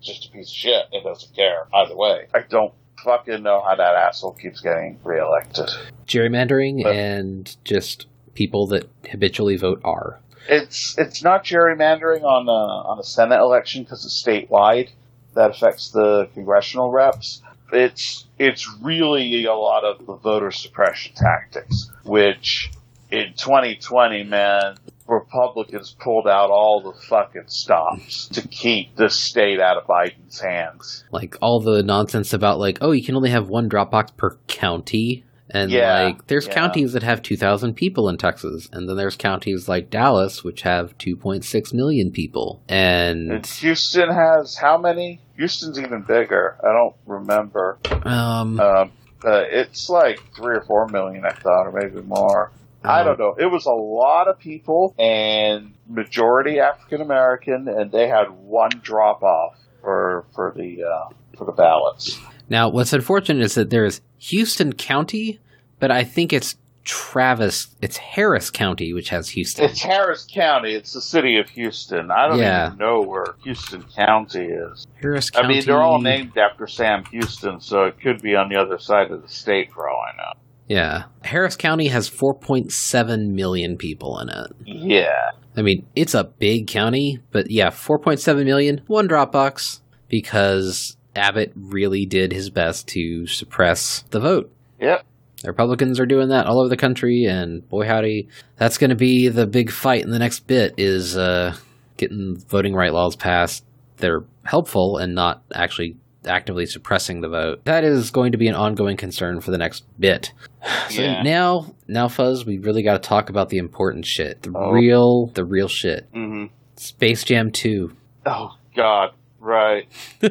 [0.00, 2.26] just a piece of shit and doesn't care either way.
[2.34, 5.68] I don't fucking know how that asshole keeps getting reelected.
[6.06, 10.20] gerrymandering But- and just people that habitually vote R.
[10.48, 14.90] It's it's not gerrymandering on a, on a Senate election because it's statewide.
[15.34, 17.42] That affects the congressional reps.
[17.72, 22.70] It's it's really a lot of the voter suppression tactics, which
[23.10, 24.76] in 2020, man,
[25.06, 31.04] Republicans pulled out all the fucking stops to keep this state out of Biden's hands.
[31.12, 35.24] like all the nonsense about like oh you can only have one Dropbox per county
[35.52, 36.54] and Yeah, like there's yeah.
[36.54, 40.96] counties that have 2000 people in Texas and then there's counties like Dallas which have
[40.98, 45.20] 2.6 million people and And Houston has how many?
[45.36, 46.56] Houston's even bigger.
[46.62, 47.78] I don't remember.
[48.04, 48.92] um Um,
[49.24, 52.50] uh, it's like three or four million, I thought, or maybe more.
[52.84, 53.36] I don't know.
[53.38, 59.22] It was a lot of people and majority African American, and they had one drop
[59.22, 62.18] off for for the uh, for the ballots.
[62.52, 65.40] Now what's unfortunate is that there's Houston County
[65.80, 70.74] but I think it's Travis it's Harris County which has Houston It's Harris County.
[70.74, 72.10] It's the city of Houston.
[72.10, 72.66] I don't Yeah.
[72.66, 74.86] even know where Houston County is.
[75.00, 75.46] Harris County.
[75.46, 78.78] I mean, they're all named after Sam Houston, so it could be on the other
[78.78, 80.32] side of the state for all I know.
[80.68, 81.04] Yeah.
[81.22, 84.46] Harris County has 4.7 million people in it.
[84.64, 85.30] Yeah.
[85.56, 92.06] I mean, it's a big county, but yeah, 4.7 million, one Dropbox, because Abbott really
[92.06, 94.52] did his best to suppress the vote.
[94.80, 95.04] Yep.
[95.42, 98.96] The Republicans are doing that all over the country, and boy howdy, that's going to
[98.96, 101.56] be the big fight in the next bit is uh,
[101.96, 103.64] getting voting right laws passed
[103.96, 107.64] that are helpful and not actually actively suppressing the vote.
[107.64, 110.32] That is going to be an ongoing concern for the next bit.
[110.90, 111.22] So Yeah.
[111.22, 114.70] now, now, Fuzz, we really got to talk about the important shit, the Oh.
[114.70, 116.06] real, the real shit.
[116.12, 116.54] Mm-hmm.
[116.76, 117.96] Space Jam Two.
[118.26, 119.10] Oh God.
[119.42, 119.88] Right.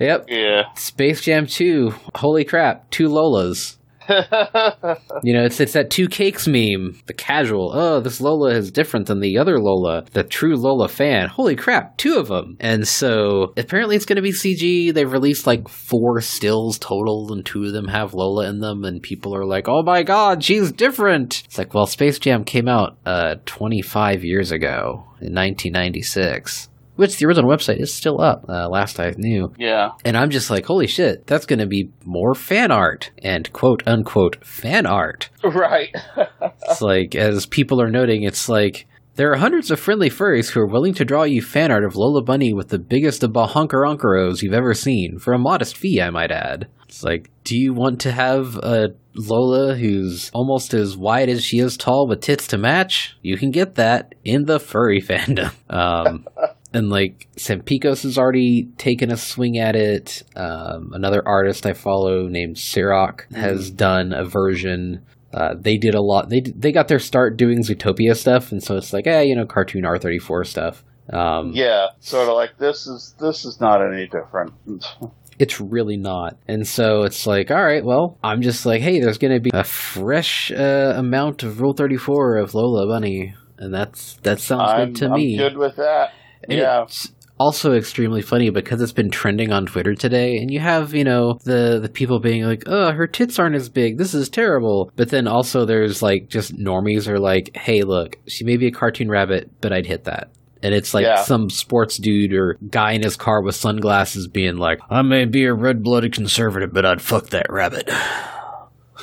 [0.00, 0.62] yep, Yeah.
[0.76, 1.92] Space Jam Two.
[2.14, 3.76] Holy crap, two Lolas.
[5.22, 7.00] You know, it's it's that two cakes meme.
[7.06, 10.04] The casual, oh, this Lola is different than the other Lola.
[10.12, 11.28] The true Lola fan.
[11.28, 12.56] Holy crap, two of them.
[12.60, 14.92] And so apparently it's going to be CG.
[14.92, 18.84] They've released like four stills total, and two of them have Lola in them.
[18.84, 21.42] And people are like, oh my god, she's different.
[21.46, 26.68] It's like, well, Space Jam came out uh 25 years ago in 1996.
[26.96, 29.52] Which the original website is still up, uh, last I knew.
[29.58, 29.90] yeah.
[30.04, 33.82] And I'm just like, holy shit, that's going to be more fan art and quote
[33.86, 35.30] unquote fan art.
[35.42, 35.94] Right.
[36.68, 38.86] It's like, as people are noting, it's like
[39.16, 41.94] There are hundreds of friendly furries who are willing to draw you fan art of
[41.96, 46.10] Lola Bunny with the biggest of bahonkaronkaros you've ever seen, for a modest fee, I
[46.10, 46.68] might add.
[46.88, 51.58] It's like, do you want to have a Lola who's almost as wide as she
[51.58, 53.16] is tall with tits to match?
[53.22, 55.52] You can get that in the furry fandom.
[55.70, 56.26] Um,
[56.74, 60.22] and like Tsampikos has already taken a swing at it.
[60.36, 65.06] Um, another artist I follow named Sirach has done a version.
[65.32, 66.28] Uh, they did a lot.
[66.28, 69.46] They they got their start doing Zootopia stuff, and so it's like, eh, you know,
[69.46, 70.84] cartoon R thirty four stuff.
[71.12, 74.52] Um, Yeah, sort of like this is this is not any different.
[75.36, 76.36] It's really not.
[76.46, 79.50] And so it's like, all right, well, I'm just like, hey, there's going to be
[79.52, 83.34] a fresh uh, amount of Rule 34 of Lola Bunny.
[83.58, 85.36] And that's that sounds I'm, good to I'm me.
[85.36, 86.12] good with that.
[86.48, 86.82] And yeah.
[86.82, 91.02] It's also extremely funny because it's been trending on Twitter today, and you have, you
[91.04, 93.98] know, the the people being like, "Oh, her tits aren't as big.
[93.98, 98.44] This is terrible." But then also there's like just normies are like, "Hey, look, she
[98.44, 100.30] may be a cartoon rabbit, but I'd hit that."
[100.62, 101.22] And it's like Yeah.
[101.22, 105.44] some sports dude or guy in his car with sunglasses being like, "I may be
[105.44, 107.90] a red blooded conservative, but I'd fuck that rabbit."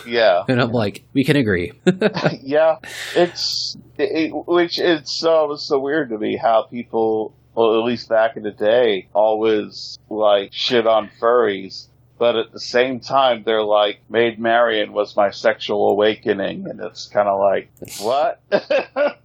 [0.05, 0.43] Yeah.
[0.47, 1.73] And I'm like, "We can agree."
[2.41, 2.77] yeah,
[3.15, 8.37] it's it, which it's uh, so weird to me how people, well, at least back
[8.37, 11.87] in the day, always like shit on furries,
[12.17, 17.07] but at the same time they're like, "Maid Marian was my sexual awakening," and it's
[17.07, 18.41] kind of like, what?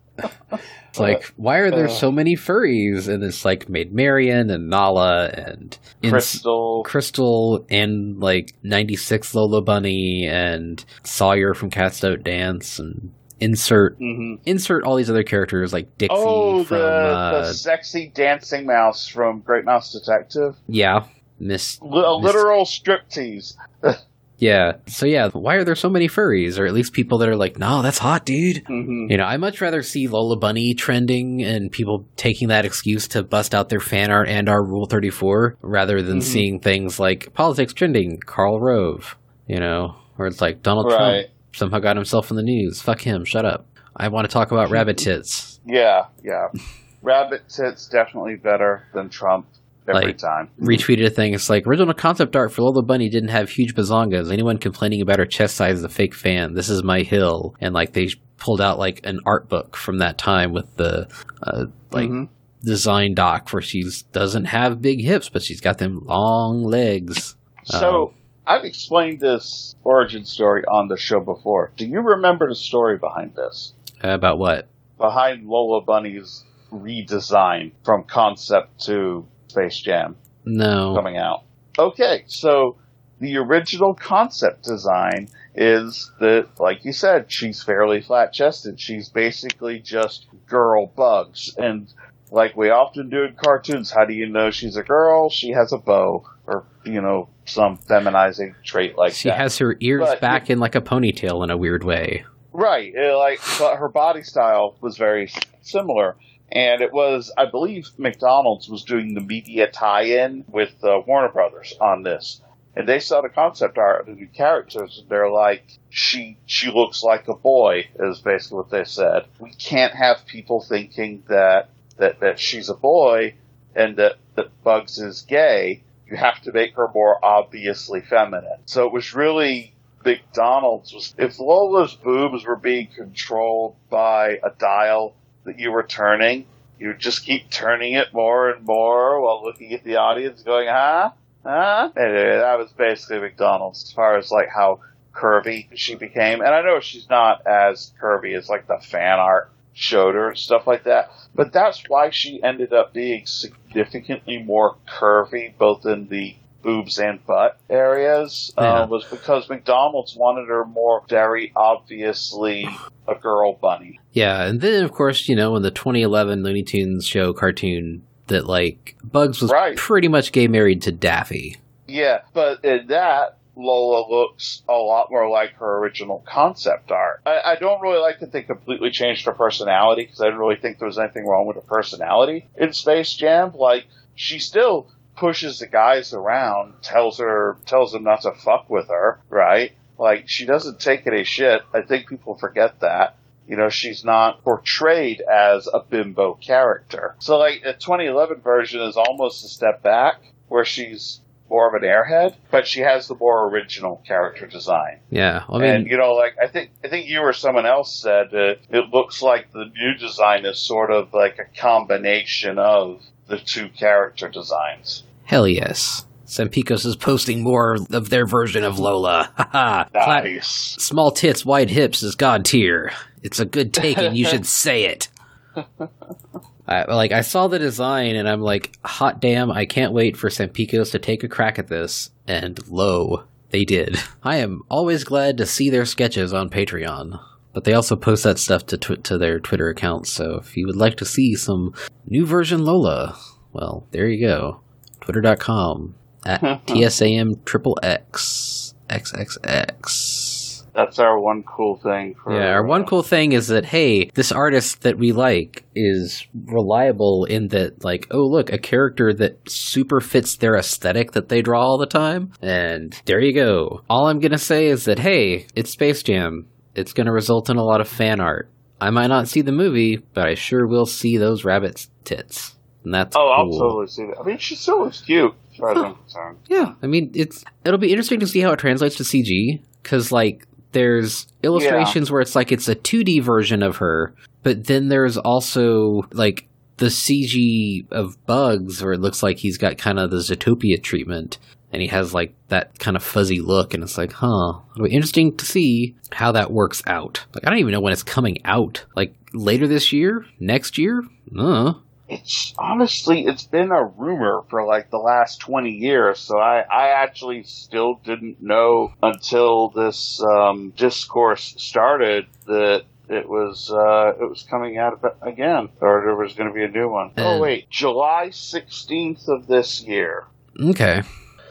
[0.89, 3.09] It's like, why are there uh, so many furries?
[3.09, 6.85] And it's like Maid Marian and Nala and Ins- Krystal.
[6.85, 14.37] Krystal and like 96 Lola Bunny and Sawyer from Cats Don't Dance and insert hmm
[14.47, 19.07] insert all these other characters like Dixie Oh, from the, uh, the sexy dancing mouse
[19.07, 20.57] from Great Mouse Detective.
[20.67, 21.05] yeah
[21.39, 23.55] Miss Li- A Miss- literal striptease.
[24.39, 27.37] yeah so yeah why are there so many furries or at least people that are
[27.37, 31.43] like no that's hot dude hmm You know, I much rather see Lola Bunny trending
[31.43, 35.57] and people taking that excuse to bust out their fan art and our Rule 34
[35.63, 36.23] rather than Mhm.
[36.23, 39.17] seeing things like politics trending, Karl Rove,
[39.47, 41.27] you know, or it's like Donald Right.
[41.27, 42.83] Trump somehow got himself in the news.
[42.83, 43.67] Fuck him, shut up.
[43.97, 45.61] I want to talk about rabbit tits.
[45.65, 46.49] Yeah, yeah.
[47.03, 49.47] Rabbit tits definitely better than Trump
[49.89, 50.49] every Like, time.
[50.61, 51.35] Retweeted a thing.
[51.35, 54.33] It's like original concept art for Lola Bunny didn't have huge bazongas.
[54.33, 56.55] Anyone complaining about her chest size is a fake fan.
[56.55, 57.55] This is my hill.
[57.61, 58.09] And like they
[58.39, 61.09] pulled out like an art book from that time with the
[61.43, 62.29] uh, like Mhm.
[62.63, 67.37] design doc where she doesn't have big hips, but she's got them long legs.
[67.65, 68.13] So
[68.47, 71.73] I've explained this origin story on the show before.
[71.77, 73.73] Do you remember the story behind this?
[74.03, 74.69] About what?
[74.99, 80.95] Behind Lola Bunny's redesign from concept to Space Jam No.
[80.95, 81.43] coming out.
[81.79, 82.77] Okay, so
[83.21, 88.79] the original concept design is that, like you said, she's fairly flat chested.
[88.81, 91.55] She's basically just girl bugs.
[91.57, 91.93] And
[92.31, 95.31] like we often do in cartoons, how do you know she's a girl?
[95.31, 99.39] She has a bow, or, you know, some feminizing trait like She that.
[99.39, 102.25] has her ears But- back in like a ponytail in a weird way.
[102.53, 102.93] Right.
[102.99, 105.31] uh, like, but her body style was very
[105.63, 106.17] similar.
[106.51, 111.75] And it was, I believe, McDonald's was doing the media tie-in with uh, Warner Brothers
[111.81, 112.41] on this,
[112.77, 114.99] and they saw the concept art of the characters.
[115.01, 119.27] And they're like, she she looks like a boy, is basically what they said.
[119.41, 123.35] We can't have people thinking that that that she's a boy
[123.75, 125.83] and that that Bugs is gay.
[126.09, 128.61] You have to make her more obviously feminine.
[128.67, 129.75] So it was really
[130.05, 135.17] McDonald's was if Lola's boobs were being controlled by a dial
[135.47, 136.47] that you were turning,
[136.79, 141.11] you just keep turning it more and more while looking at the audience going, huh?
[141.45, 141.91] Huh?
[141.97, 144.81] Anyway, that was basically McDonald's as far as like how
[145.15, 146.41] curvy she became.
[146.41, 150.39] And I know she's not as curvy as like the fan art showed her and
[150.39, 151.11] stuff like that.
[151.35, 156.37] But that's why she ended up being significantly more curvy, both in the
[156.67, 158.83] boobs and butt areas, Yeah.
[158.83, 162.69] uh, was because McDonald's wanted her more very obviously
[163.09, 164.01] a girl bunny.
[164.13, 168.47] Yeah, and then of course, you know, in the 2011 Looney Tunes show cartoon, that
[168.47, 169.77] like Bugs was Right.
[169.77, 171.57] pretty much gay married to Daffy.
[171.87, 177.23] Yeah, but in that, Lola looks a lot more like her original concept art.
[177.25, 180.57] I, I don't really like that they completely changed her personality because I didn't really
[180.57, 183.53] think there was anything wrong with her personality in Space Jam.
[183.55, 183.87] Like,
[184.17, 189.21] she still pushes the guys around, tells her, tells them not to fuck with her,
[189.29, 189.73] right?
[189.99, 191.63] Like, she doesn't take any shit.
[191.73, 193.17] I think people forget that.
[193.49, 197.15] You know, she's not portrayed as a bimbo character.
[197.21, 201.89] So, like, the 2011 version is almost a step back, where she's more of an
[201.89, 204.99] airhead, but she has the more original character design.
[205.11, 208.01] Yeah, I mean, and you know, like I think I think you or someone else
[208.01, 213.01] said uh, it looks like the new design is sort of like a combination of
[213.29, 215.03] the two character designs.
[215.25, 216.07] hell yes.
[216.27, 219.31] Tsampikos is posting more of their version of Lola.
[219.37, 219.85] Haha.
[219.95, 220.49] Nice.
[220.81, 222.93] Small tits, wide hips is god tier.
[223.23, 225.09] It's a good take, and you should say it.
[226.69, 229.53] I, like I saw the design, and I'm like, hot damn!
[229.53, 232.11] I can't wait for Tsampikos to take a crack at this.
[232.27, 233.97] And lo, they did.
[234.25, 237.21] I am always glad to see their sketches on Patreon.
[237.57, 240.13] But they also post that stuff to tw- to their Twitter accounts.
[240.13, 241.73] So if you would like to see some
[242.07, 243.17] new version Lola,
[243.55, 244.61] well, there you go.
[245.01, 245.95] Twitter.com
[246.27, 250.67] at TSAM triple X XXX.
[250.75, 252.17] That's our one cool thing.
[252.23, 255.65] For, Yeah, our one uh, cool thing is that hey, this artist that we like
[255.75, 261.31] is reliable in that like, oh look, a character that super fits their aesthetic that
[261.31, 262.33] they draw all the time.
[262.43, 263.81] And there you go.
[263.89, 266.49] All I'm gonna say is that hey, it's Space Jam.
[266.77, 268.49] It's gonna result in a lot of fan art.
[268.81, 272.55] I might not see the movie, but I sure will see those rabbits' tits.
[272.85, 274.21] And that's Oh, I'll totally see that.
[274.21, 276.37] I mean, she still looks cute, as far as I'm.
[276.49, 280.13] Yeah, I mean it's it'll be interesting to see how it translates to CG because
[280.13, 285.17] like there's illustrations where it's like it's a 2D version of her, but then there's
[285.17, 286.47] also like
[286.77, 291.39] the CG of Bugs where it looks like he's got kind of the Zootopia treatment
[291.73, 294.95] and he has like that kind of fuzzy look and it's like, huh, it'll be
[294.95, 297.25] interesting to see how that works out.
[297.35, 298.85] Like I don't even know when it's coming out.
[298.95, 301.05] Like later this year, next year,
[301.39, 301.75] uh.
[302.09, 307.03] It's honestly, it's been a rumor for like the last 20 years, so I, I
[307.03, 314.45] actually still didn't know until this um, discourse started that it was uh, it was
[314.49, 317.11] coming out again, or there was going to be a new one.
[317.19, 320.27] Oh wait, July 16th of this year.
[320.61, 321.03] Okay.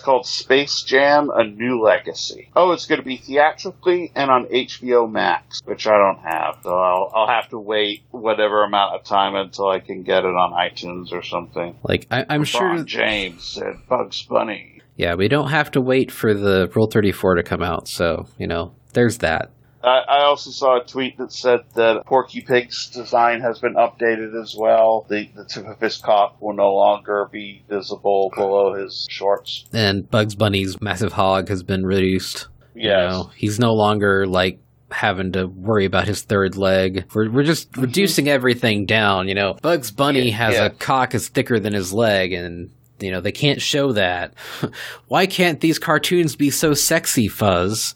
[0.05, 2.51] Called Space Jam: A New Legacy.
[2.55, 6.69] Oh, it's going to be theatrically and on HBO Max, which I don't have, so
[6.69, 10.51] I'll I'll have to wait whatever amount of time until I can get it on
[10.51, 11.75] iTunes or something.
[11.81, 14.83] Like I, I'm sure James and Bugs Bunny.
[14.95, 18.45] Yeah, we don't have to wait for the Rule 34 to come out, so, you
[18.45, 19.51] know, there's that.
[19.85, 24.41] I, I also saw a tweet that said that Porky Pig's design has been updated
[24.41, 25.05] as well.
[25.09, 29.65] The, the tip of his cock will no longer be visible below his shorts.
[29.73, 32.47] And Bugs Bunny's massive hog has been reduced.
[32.73, 34.59] You know, he's no longer, like,
[34.91, 37.05] having to worry about his third leg.
[37.13, 37.81] We're, we're just mm-hmm.
[37.81, 39.53] reducing everything down, you know.
[39.61, 40.65] Bugs Bunny Yeah, has yeah.
[40.65, 44.33] a cock as thicker than his leg, and, you know, they can't show that.
[45.07, 47.95] Why can't these cartoons be so sexy, Fuzz?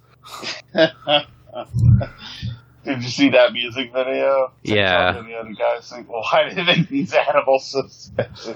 [2.85, 4.51] Did you see that music video?
[4.63, 5.17] Yeah.
[5.17, 8.55] And the other guys think, well, why do they make these animals so sexy?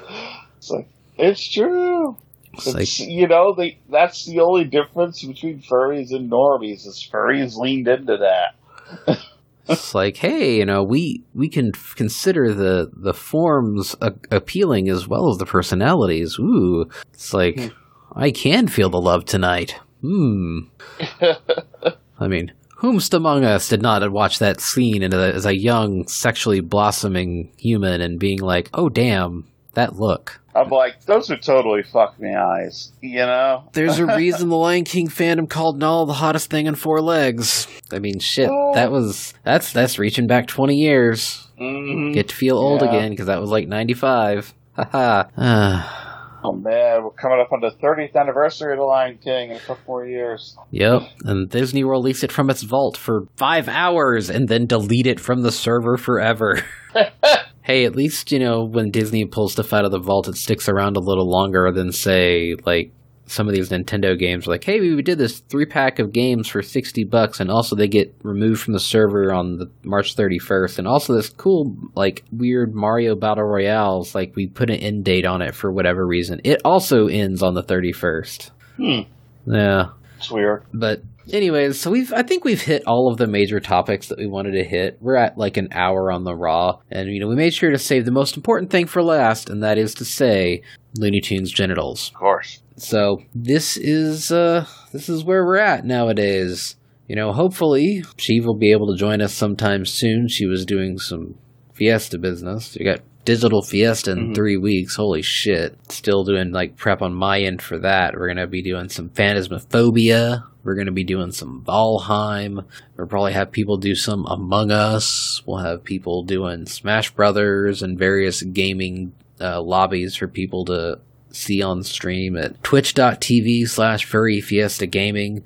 [0.57, 0.87] It's like,
[1.17, 2.17] it's true.
[2.53, 7.07] It's It's, like, you know, they, that's the only difference between furries and normies is
[7.11, 9.19] furries leaned into that.
[9.67, 14.87] it's like, hey, you know, we we can f- consider the the forms a- appealing
[14.87, 16.37] as well as the personalities.
[16.39, 17.71] Ooh, it's like
[18.15, 19.79] I can feel the love tonight.
[20.01, 20.59] Hmm.
[22.19, 22.51] I mean,
[22.83, 28.01] whomst among us did not watch that scene and, as a young, sexually blossoming human
[28.01, 30.39] and being like, oh damn, that look.
[30.55, 33.63] I'm like, those are totally fuck me eyes, you know?
[33.73, 37.67] There's a reason the Lion King fandom called Nala the hottest thing on four legs.
[37.91, 41.47] I mean, shit, that was that's that's reaching back twenty years.
[41.59, 42.13] Mhm.
[42.13, 42.89] Get to feel old Yeah.
[42.89, 44.53] again because that was like ninety five.
[44.75, 45.89] Haha.
[46.43, 49.59] Oh man, we're coming up on the 30th anniversary of The Lion King in a
[49.59, 50.57] couple more years.
[50.71, 51.03] yep.
[51.23, 55.19] And Disney will release it from its vault for five hours and then delete it
[55.19, 56.59] from the server forever.
[57.61, 60.67] hey, at least you know when Disney pulls stuff out of the vault, it sticks
[60.67, 62.91] around a little longer than say like
[63.25, 64.47] some of these Nintendo games.
[64.47, 67.87] Like, hey, we did this three pack of games for sixty bucks, and also they
[67.87, 72.23] get removed from the server on the March thirty first, and also this cool like
[72.31, 74.13] weird Mario Battle Royales.
[74.13, 76.41] Like we put an end date on it for whatever reason.
[76.43, 78.51] It also ends on the thirty first.
[78.77, 79.01] Hmm.
[79.45, 79.89] Yeah.
[80.17, 80.63] It's weird.
[80.73, 81.01] But
[81.31, 84.51] anyways, so we've I think we've hit all of the major topics that we wanted
[84.51, 84.97] to hit.
[85.01, 87.77] We're at like an hour on the raw, and you know we made sure to
[87.77, 90.61] save the most important thing for last, and that is to say
[90.97, 92.09] Looney Tunes genitals.
[92.09, 92.61] Of course.
[92.77, 96.75] So this is uh this is where we're at nowadays.
[97.07, 100.27] You know, hopefully she will be able to join us sometime soon.
[100.27, 101.35] She was doing some
[101.73, 102.77] Fiesta business.
[102.79, 104.35] We got digital Fiesta in Mhm.
[104.35, 104.95] three weeks.
[104.95, 105.77] Holy shit!
[105.89, 108.13] Still doing like prep on my end for that.
[108.15, 110.43] We're gonna be doing some Phasmophobia.
[110.63, 112.63] We're gonna be doing some Valheim.
[112.97, 115.41] We'll probably have people do some Among Us.
[115.45, 120.99] We'll have people doing Smash Brothers and various gaming uh, lobbies for people to
[121.31, 125.43] see on stream at twitch.tv slash furry fiesta gaming.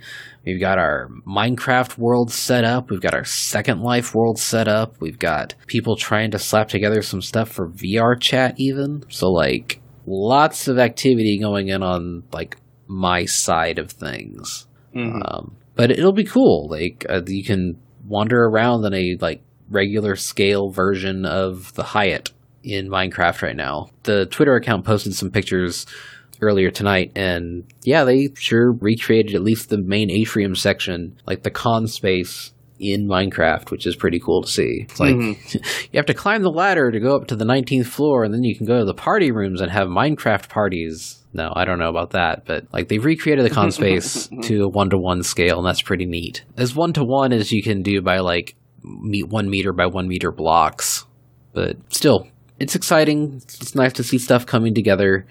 [0.48, 2.90] We've got our Minecraft world set up.
[2.90, 4.96] We've got our Second Life world set up.
[5.02, 9.04] We've got people trying to slap together some stuff for VR chat even.
[9.10, 12.56] So like lots of activity going in on like
[12.88, 14.68] my side of things.
[14.96, 15.22] Mhm.
[15.26, 16.70] Um, but it'll be cool.
[16.70, 17.78] Like uh, you can
[18.08, 22.32] wander around in a like regular scale version of the Hyatt
[22.64, 23.90] in Minecraft right now.
[24.04, 25.86] The Twitter account posted some pictures
[26.42, 31.52] earlier tonight and yeah, they sure recreated at least the main atrium section, like the
[31.52, 34.86] con space in Minecraft, which is pretty cool to see.
[34.90, 35.58] It's like mm-hmm.
[35.92, 38.44] you have to climb the ladder to go up to the 19th floor and then
[38.44, 41.24] you can go to the party rooms and have Minecraft parties.
[41.34, 44.70] No, I don't know about that, but like they've recreated the con space to a
[44.70, 46.44] one to one scale, and that's pretty neat.
[46.56, 50.08] As one to one as you can do by like meet one meter by one
[50.08, 51.06] meter blocks,
[51.54, 52.28] but still,
[52.60, 53.36] it's exciting.
[53.36, 55.28] It's nice to see stuff coming together,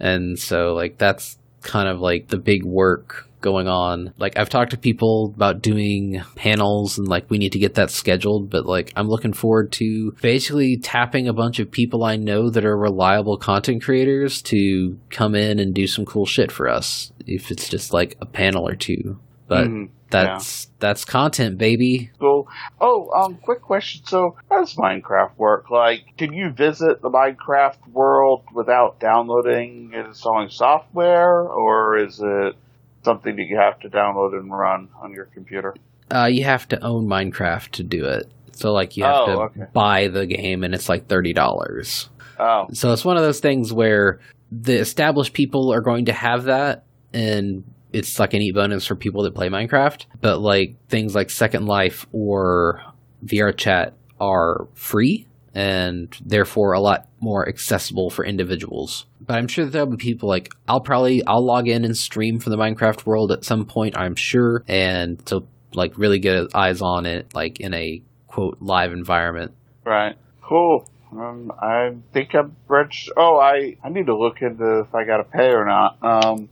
[0.00, 4.12] and so like that's kind of like the big work going on.
[4.18, 7.90] Like I've talked to people about doing panels and like we need to get that
[7.90, 12.50] scheduled, but like I'm looking forward to basically tapping a bunch of people I know
[12.50, 17.12] that are reliable content creators to come in and do some cool shit for us
[17.26, 19.18] if it's just like a panel or two.
[19.50, 19.88] But Mhm.
[20.10, 22.12] that's that's content, baby.
[22.20, 22.46] Cool.
[22.80, 24.02] Oh, um, quick question.
[24.06, 25.70] So, how does Minecraft work?
[25.70, 32.54] Like, can you visit the Minecraft world without downloading and installing software, or is it
[33.02, 35.74] something that you have to download and run on your computer?
[36.14, 38.30] Uh, you have to own Minecraft to do it.
[38.52, 39.64] So like you have Oh, to okay.
[39.72, 42.08] buy the game and it's like thirty dollars.
[42.38, 44.20] Oh, So it's one of those things where
[44.52, 48.94] the established people are going to have that and it's like a neat bonus for
[48.94, 50.06] people that play Minecraft.
[50.20, 52.82] But like things like Second Life or
[53.24, 59.06] VR chat are free and therefore a lot more accessible for individuals.
[59.20, 62.50] But I'm sure there'll be people like I'll probably I'll log in and stream for
[62.50, 67.06] the Minecraft world at some point, I'm sure, and to like really get eyes on
[67.06, 69.52] it like in a quote live environment.
[69.84, 70.16] right.
[70.42, 70.84] Cool.
[71.12, 73.14] Um, I think I'm registered.
[73.16, 75.98] Oh, I I need to look into if I got to pay or not.
[76.02, 76.48] Um,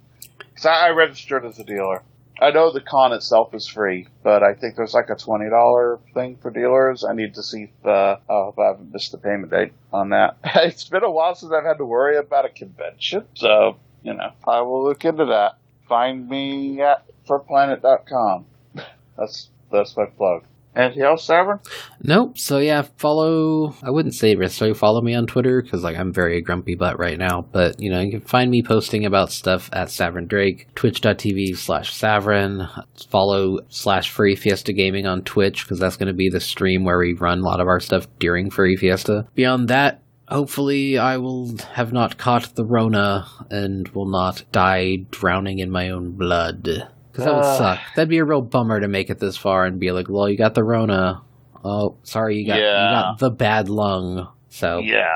[0.58, 2.02] cause I, I registered as a dealer.
[2.40, 5.98] I know the con itself is free, but I think there's like a twenty dollar
[6.14, 7.04] thing for dealers.
[7.04, 10.10] I need to see if, uh, oh, if I haven't missed the payment date on
[10.10, 10.36] that.
[10.44, 14.30] it's been a while since I've had to worry about a convention, so you know
[14.46, 15.58] I will look into that.
[15.88, 18.46] Find me at furplanet.com.
[19.16, 20.44] That's that's my plug.
[20.76, 21.58] Anything else, Savern?
[22.02, 22.38] Nope.
[22.38, 23.74] So yeah, follow.
[23.82, 27.18] I wouldn't say necessarily follow me on Twitter because like I'm very grumpy butt right
[27.18, 27.46] now.
[27.50, 31.98] But you know you can find me posting about stuff at Savrin Drake, Twitch.tv slash
[31.98, 32.68] Savrin.
[33.10, 36.98] Follow slash Furry Fiesta Gaming on Twitch because that's going to be the stream where
[36.98, 39.26] we run a lot of our stuff during Furry Fiesta.
[39.34, 40.02] Beyond that.
[40.28, 45.88] Hopefully, I will have not caught the Rona and will not die drowning in my
[45.88, 46.86] own blood.
[47.18, 47.58] Because that would Uh.
[47.58, 47.78] suck.
[47.96, 50.36] That'd be a real bummer to make it this far and be like, well, you
[50.36, 51.22] got the Rona.
[51.64, 52.64] Oh, sorry, you got, Yeah.
[52.90, 54.28] you got the bad lung.
[54.48, 55.08] So, Yeah,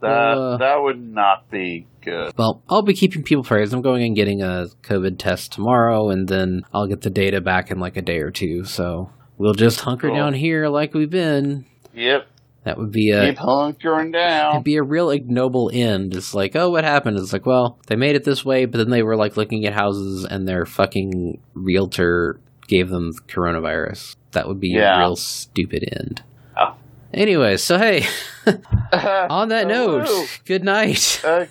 [0.00, 0.56] that Uh.
[0.56, 2.32] that would not be good.
[2.36, 3.72] well, I'll be keeping people praised.
[3.72, 7.70] I'm going and getting a COVID test tomorrow, and then I'll get the data back
[7.70, 8.64] in like a day or two.
[8.64, 10.16] So we'll just hunker Cool.
[10.16, 11.64] down here like we've been.
[11.94, 12.26] Yep,
[12.64, 14.52] That would be a keep hunkering down.
[14.54, 16.14] It'd be a real ignoble end.
[16.14, 17.18] It's like, oh, what happened?
[17.18, 19.74] It's like, well, they made it this way, but then they were like looking at
[19.74, 24.16] houses and their fucking realtor gave them coronavirus.
[24.32, 24.96] That would be Yeah.
[24.96, 26.22] a real stupid end.
[26.58, 26.74] Oh.
[27.12, 28.06] Anyway, so hey,
[28.92, 30.08] on that note,
[30.46, 31.20] good night.
[31.24, 31.46] uh,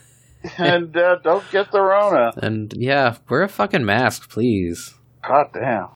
[0.58, 2.34] and uh, don't get the Rona.
[2.38, 4.96] And yeah, wear a fucking mask, please.
[5.26, 5.88] God damn.